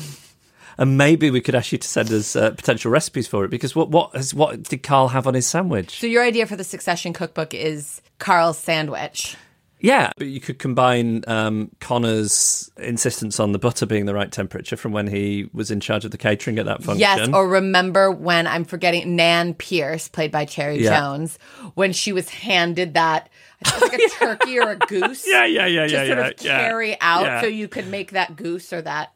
And 0.81 0.97
maybe 0.97 1.33
we 1.33 1.41
could 1.41 1.57
ask 1.57 1.73
you 1.73 1.79
to 1.79 1.89
send 1.89 2.13
us 2.13 2.37
uh, 2.37 2.51
potential 2.53 2.93
recipes 2.93 3.27
for 3.27 3.45
it 3.45 3.51
because 3.51 3.75
what 3.75 3.89
what 3.91 4.15
is, 4.15 4.33
what 4.33 4.63
did 4.63 4.85
Karl 4.85 5.09
have 5.09 5.27
on 5.27 5.35
his 5.35 5.45
sandwich? 5.45 5.99
So 5.99 6.07
your 6.07 6.23
idea 6.23 6.47
for 6.47 6.55
the 6.55 6.63
Succession 6.63 7.13
cookbook 7.13 7.53
is 7.53 8.01
Karl's 8.21 8.59
sandwich. 8.59 9.37
Yeah, 9.81 10.11
but 10.17 10.27
you 10.27 10.41
could 10.41 10.59
combine 10.59 11.23
um, 11.27 11.71
Connor's 11.81 12.71
insistence 12.79 13.39
on 13.39 13.53
the 13.53 13.59
butter 13.59 13.87
being 13.87 14.07
the 14.07 14.15
right 14.15 14.31
temperature 14.31 14.77
from 14.77 14.93
when 14.93 15.07
he 15.07 15.49
was 15.53 15.71
in 15.71 15.81
charge 15.81 16.05
of 16.05 16.11
the 16.11 16.19
catering 16.19 16.59
at 16.59 16.67
that 16.67 16.83
function. 16.83 17.01
Yes, 17.01 17.29
or 17.33 17.49
remember 17.49 18.11
when 18.11 18.47
I'm 18.47 18.65
forgetting 18.65 19.15
Nan 19.17 19.55
Pierce, 19.55 20.09
played 20.09 20.33
by 20.33 20.45
Cherry 20.45 20.83
Yeah. 20.83 20.99
Jones, 20.99 21.39
when 21.75 21.93
she 21.93 22.13
was 22.13 22.29
handed 22.29 22.95
that 22.95 23.29
it 23.61 23.73
was 23.73 23.83
like 23.93 24.01
a 24.01 24.09
turkey 24.19 24.59
or 24.59 24.71
a 24.71 24.77
goose. 24.77 25.25
Yeah, 25.29 25.45
yeah, 25.47 25.67
yeah, 25.67 25.87
to 25.87 25.93
yeah, 25.93 26.07
sort 26.07 26.19
yeah, 26.19 26.27
of 26.27 26.43
yeah. 26.43 26.59
carry 26.69 27.01
out, 27.01 27.25
Yeah. 27.25 27.41
so 27.43 27.47
you 27.47 27.69
could 27.69 27.89
make 27.89 28.13
that 28.13 28.35
goose 28.37 28.73
or 28.73 28.83
that 28.83 29.13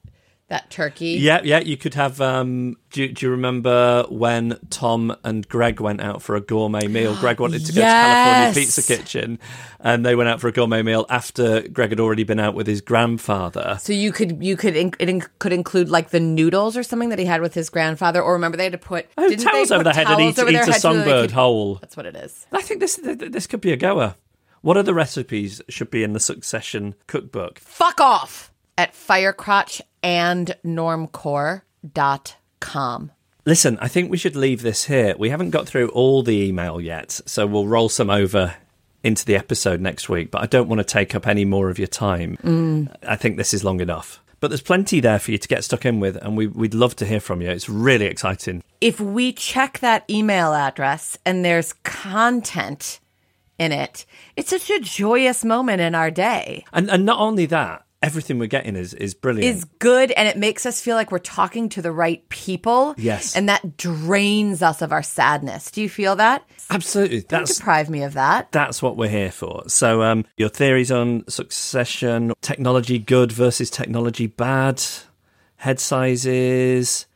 that 0.53 0.69
turkey. 0.69 1.12
Yeah, 1.12 1.41
yeah, 1.43 1.61
you 1.61 1.79
could 1.79 1.95
have. 1.95 2.21
Um, 2.21 2.77
do, 2.91 3.09
do 3.09 3.27
you 3.27 3.31
remember 3.33 4.05
when 4.11 4.59
Tom 4.69 5.17
and 5.25 5.49
Greg 5.49 5.81
went 5.81 6.03
out 6.03 6.21
for 6.21 6.37
a 6.37 6.43
gourmet 6.43 6.88
meal? 6.88 7.17
Greg 7.17 7.41
wanted 7.41 7.65
to 7.65 7.73
go 7.73 7.81
to 7.81 7.87
California 7.87 8.55
Pizza 8.55 8.83
Kitchen, 8.83 9.38
and 9.81 10.05
they 10.05 10.15
went 10.15 10.29
out 10.29 10.43
for 10.43 10.49
a 10.49 10.53
gourmet 10.53 10.83
meal 10.83 11.07
after 11.09 11.67
Greg 11.69 11.88
had 11.88 12.01
already 12.01 12.25
been 12.25 12.38
out 12.38 12.55
with 12.55 12.67
his 12.67 12.83
grandfather. 12.83 13.79
So 13.81 13.95
you 13.95 14.12
could 14.12 14.45
you 14.45 14.57
could 14.57 14.77
it 14.77 15.09
in, 15.09 15.23
could 15.38 15.55
include 15.55 15.88
like 15.88 16.11
the 16.11 16.21
noodles 16.21 16.77
or 16.77 16.83
something 16.83 17.09
that 17.09 17.19
he 17.19 17.25
had 17.25 17.41
with 17.41 17.55
his 17.55 17.71
grandfather, 17.71 18.21
or 18.23 18.35
remember 18.35 18.59
they 18.59 18.65
had 18.65 18.73
to 18.73 18.79
put 18.79 19.07
Oh, 19.17 19.29
didn't 19.29 19.45
towels 19.45 19.71
they 19.71 19.75
over 19.75 19.85
their 19.85 19.95
head 19.95 20.07
and 20.07 20.21
eat, 20.21 20.38
eat 20.38 20.55
a 20.55 20.65
so 20.67 20.73
songbird 20.73 21.31
whole. 21.31 21.77
That's 21.77 21.97
what 21.97 22.05
it 22.05 22.15
is. 22.15 22.47
I 22.53 22.61
think 22.61 22.81
this 22.81 23.01
this 23.03 23.47
could 23.47 23.62
be 23.62 23.73
a 23.73 23.77
goer. 23.77 24.17
What 24.61 24.77
other 24.77 24.95
recipes 24.95 25.61
should 25.69 25.91
be 25.91 26.05
in 26.05 26.12
the 26.12 26.21
Succession 26.21 26.95
cookbook? 27.09 27.59
Fuck 27.59 28.01
off 28.01 28.52
at 28.77 28.95
firecrotch 28.95 29.81
and 30.03 30.57
normcore.com. 30.65 31.63
Listen, 33.45 33.77
I 33.81 33.89
think 33.89 34.11
we 34.11 34.19
should 34.19 34.37
leave 34.37 34.63
this 34.63 34.85
here. 34.85 35.17
We 35.19 35.31
haven't 35.31 35.51
got 35.51 35.67
through 35.67 35.89
all 35.89 36.23
the 36.23 36.37
email 36.43 36.81
yet, 36.81 37.21
so 37.27 37.45
we'll 37.47 37.67
roll 37.67 37.89
some 37.89 38.09
over 38.09 38.55
into 39.03 39.25
the 39.25 39.35
episode 39.35 39.81
next 39.81 40.09
week, 40.09 40.31
but 40.31 40.43
I 40.43 40.47
don't 40.47 40.69
want 40.69 40.79
to 40.79 40.85
take 40.85 41.15
up 41.15 41.27
any 41.27 41.45
more 41.45 41.69
of 41.69 41.79
your 41.79 41.89
time. 41.89 42.89
I 43.03 43.17
think 43.17 43.37
this 43.37 43.53
is 43.53 43.65
long 43.65 43.81
enough. 43.81 44.21
But 44.39 44.49
there's 44.49 44.63
plenty 44.63 45.01
there 45.01 45.19
for 45.21 45.31
you 45.31 45.39
to 45.39 45.49
get 45.49 45.63
stuck 45.63 45.87
in 45.87 46.01
with, 46.01 46.17
and 46.17 46.37
we, 46.37 46.49
we'd 46.49 46.75
love 46.75 46.97
to 46.97 47.07
hear 47.07 47.21
from 47.21 47.41
you. 47.43 47.51
It's 47.51 47.69
really 47.69 48.07
exciting. 48.07 48.63
If 48.81 49.01
we 49.01 49.33
check 49.33 49.79
that 49.79 50.05
email 50.11 50.53
address 50.53 51.17
and 51.25 51.45
there's 51.45 51.73
content 51.85 52.99
in 53.59 53.71
it, 53.71 54.05
it's 54.37 54.51
such 54.51 54.69
a 54.71 54.81
joyous 54.81 55.45
moment 55.45 55.81
in 55.81 55.95
our 55.95 56.11
day. 56.11 56.65
And 56.73 56.91
and 56.91 57.07
not 57.07 57.21
only 57.21 57.47
that, 57.47 57.85
everything 58.03 58.38
we're 58.38 58.47
getting 58.47 58.77
is, 58.77 58.95
is 58.95 59.15
brilliant. 59.15 59.57
Is 59.57 59.65
good 59.79 60.11
and 60.12 60.29
it 60.29 60.37
makes 60.37 60.67
us 60.67 60.81
feel 60.81 60.97
like 60.97 61.12
we're 61.12 61.19
talking 61.19 61.69
to 61.71 61.83
the 61.83 61.93
right 61.93 62.29
people. 62.29 62.95
Yes. 62.99 63.37
And 63.37 63.49
that 63.49 63.77
drains 63.77 64.62
us 64.62 64.83
of 64.83 64.93
our 64.93 65.03
sadness. 65.03 65.71
Do 65.71 65.81
you 65.81 65.88
feel 65.88 66.17
that? 66.17 66.45
Absolutely. 66.71 67.21
Don't 67.21 67.41
That's 67.41 67.59
deprive 67.59 67.88
me 67.88 68.03
of 68.03 68.15
that. 68.15 68.51
that's 68.53 68.83
what 68.83 68.97
we're 68.97 69.09
here 69.09 69.31
for. 69.31 69.69
So, 69.69 70.03
um, 70.03 70.25
your 70.37 70.49
theories 70.49 70.91
on 70.91 71.25
succession, 71.29 72.33
technology 72.41 72.99
good 72.99 73.31
versus 73.33 73.71
technology 73.71 74.27
bad, 74.27 74.83
head 75.57 75.79
sizes, 75.81 77.07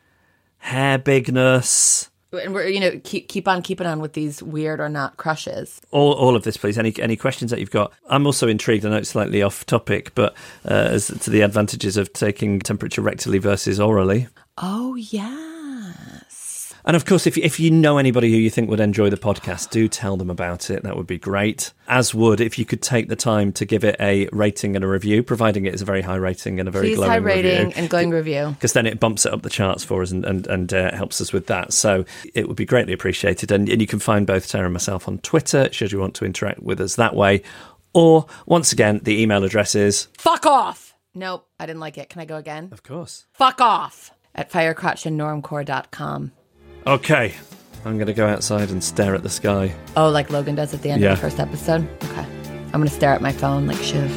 hair 0.58 0.98
bigness, 0.98 2.10
And 2.38 2.54
we're 2.54 2.68
you 2.68 2.80
know, 2.80 3.00
keep 3.04 3.28
keep 3.28 3.48
on 3.48 3.62
keeping 3.62 3.86
on 3.86 4.00
with 4.00 4.12
these 4.14 4.42
weird 4.42 4.80
or 4.80 4.88
not 4.88 5.16
crushes. 5.16 5.80
all, 5.90 6.12
all 6.12 6.36
of 6.36 6.42
this, 6.42 6.56
please. 6.56 6.78
Any 6.78 6.94
any 7.00 7.16
questions 7.16 7.50
that 7.50 7.60
you've 7.60 7.70
got? 7.70 7.92
I'm 8.08 8.26
also 8.26 8.48
intrigued. 8.48 8.84
I 8.84 8.90
know 8.90 8.96
it's 8.96 9.10
slightly 9.10 9.42
off 9.42 9.64
topic, 9.66 10.14
but 10.14 10.34
uh, 10.64 10.88
as 10.92 11.06
to 11.06 11.30
the 11.30 11.42
advantages 11.42 11.96
of 11.96 12.12
taking 12.12 12.60
temperature 12.60 13.02
rectally 13.02 13.40
versus 13.40 13.80
orally. 13.80 14.28
Oh 14.58 14.94
yeah. 14.94 15.55
And 16.86 16.94
of 16.94 17.04
course, 17.04 17.26
if 17.26 17.36
if 17.36 17.58
you 17.58 17.72
know 17.72 17.98
anybody 17.98 18.30
who 18.30 18.36
you 18.36 18.48
think 18.48 18.70
would 18.70 18.78
enjoy 18.78 19.10
the 19.10 19.16
podcast, 19.16 19.70
do 19.70 19.88
tell 19.88 20.16
them 20.16 20.30
about 20.30 20.70
it. 20.70 20.84
That 20.84 20.96
would 20.96 21.08
be 21.08 21.18
great. 21.18 21.72
As 21.88 22.14
would 22.14 22.40
if 22.40 22.60
you 22.60 22.64
could 22.64 22.80
take 22.80 23.08
the 23.08 23.16
time 23.16 23.52
to 23.54 23.64
give 23.64 23.82
it 23.82 23.96
a 23.98 24.28
rating 24.30 24.76
and 24.76 24.84
a 24.84 24.88
review, 24.88 25.24
providing 25.24 25.66
it 25.66 25.74
is 25.74 25.82
a 25.82 25.84
very 25.84 26.00
high 26.02 26.14
rating 26.14 26.60
and 26.60 26.68
a 26.68 26.72
very 26.72 26.94
glowing 26.94 27.24
review. 27.24 27.42
Please 27.42 27.42
glowing 27.42 27.44
high 27.44 27.50
rating 27.50 27.66
review. 27.66 27.80
and 27.82 27.90
glowing 27.90 28.10
review. 28.10 28.50
because 28.50 28.72
then 28.72 28.86
it 28.86 29.00
bumps 29.00 29.26
it 29.26 29.32
up 29.32 29.42
the 29.42 29.50
charts 29.50 29.82
for 29.82 30.00
us 30.00 30.12
and 30.12 30.24
and, 30.24 30.46
and 30.46 30.72
uh, 30.72 30.94
helps 30.94 31.20
us 31.20 31.32
with 31.32 31.48
that. 31.48 31.72
So 31.72 32.04
it 32.34 32.46
would 32.46 32.56
be 32.56 32.64
greatly 32.64 32.92
appreciated. 32.92 33.50
And, 33.50 33.68
and 33.68 33.80
you 33.80 33.88
can 33.88 33.98
find 33.98 34.24
both 34.24 34.46
Sarah 34.46 34.66
and 34.66 34.72
myself 34.72 35.08
on 35.08 35.18
Twitter 35.18 35.68
should 35.72 35.90
you 35.90 35.98
want 35.98 36.14
to 36.14 36.24
interact 36.24 36.60
with 36.62 36.80
us 36.80 36.94
that 36.94 37.16
way. 37.16 37.42
Or 37.94 38.26
once 38.46 38.72
again, 38.72 39.00
the 39.02 39.20
email 39.20 39.42
address 39.42 39.74
is 39.74 40.06
Fuck 40.18 40.46
off. 40.46 40.94
Nope, 41.14 41.48
I 41.58 41.66
didn't 41.66 41.80
like 41.80 41.98
it. 41.98 42.10
Can 42.10 42.20
I 42.20 42.26
go 42.26 42.36
again? 42.36 42.68
of 42.70 42.84
course. 42.84 43.26
Fuck 43.32 43.60
off 43.60 44.12
at 44.36 44.52
firecrotchandnormcore.com. 44.52 46.32
Okay, 46.86 47.34
I'm 47.84 47.94
going 47.96 48.06
to 48.06 48.12
go 48.14 48.26
outside 48.28 48.70
and 48.70 48.82
stare 48.82 49.14
at 49.14 49.22
the 49.22 49.28
sky. 49.28 49.74
Oh, 49.96 50.08
like 50.08 50.30
Logan 50.30 50.54
does 50.54 50.72
at 50.72 50.82
the 50.82 50.90
end 50.90 51.02
Yeah. 51.02 51.12
of 51.12 51.18
the 51.18 51.22
first 51.22 51.40
episode? 51.40 51.88
Okay. 52.04 52.26
I'm 52.66 52.80
going 52.80 52.88
to 52.88 52.94
stare 52.94 53.12
at 53.12 53.20
my 53.22 53.32
phone 53.32 53.66
like 53.66 53.78
Shiv. 53.78 54.12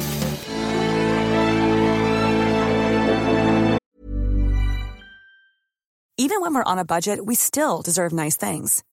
Even 6.18 6.42
when 6.42 6.54
we're 6.54 6.62
on 6.72 6.78
a 6.78 6.84
budget, 6.84 7.24
we 7.24 7.34
still 7.34 7.82
deserve 7.82 8.12
nice 8.12 8.36
things. 8.36 8.84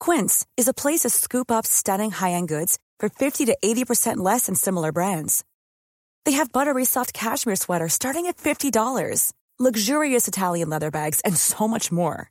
Quince 0.00 0.44
is 0.56 0.66
a 0.68 0.74
place 0.74 1.00
to 1.00 1.10
scoop 1.10 1.50
up 1.52 1.64
stunning 1.66 2.10
high-end 2.10 2.48
goods 2.48 2.78
for 2.98 3.08
50 3.08 3.46
to 3.46 3.56
80% 3.64 4.16
less 4.16 4.46
than 4.46 4.54
similar 4.56 4.90
brands. 4.92 5.44
They 6.24 6.32
have 6.32 6.52
buttery 6.52 6.84
soft 6.84 7.12
cashmere 7.14 7.56
sweaters 7.56 7.92
starting 7.92 8.26
at 8.26 8.38
$50, 8.38 9.32
luxurious 9.58 10.26
Italian 10.26 10.68
leather 10.68 10.90
bags, 10.90 11.20
and 11.20 11.36
so 11.36 11.68
much 11.68 11.92
more. 11.92 12.30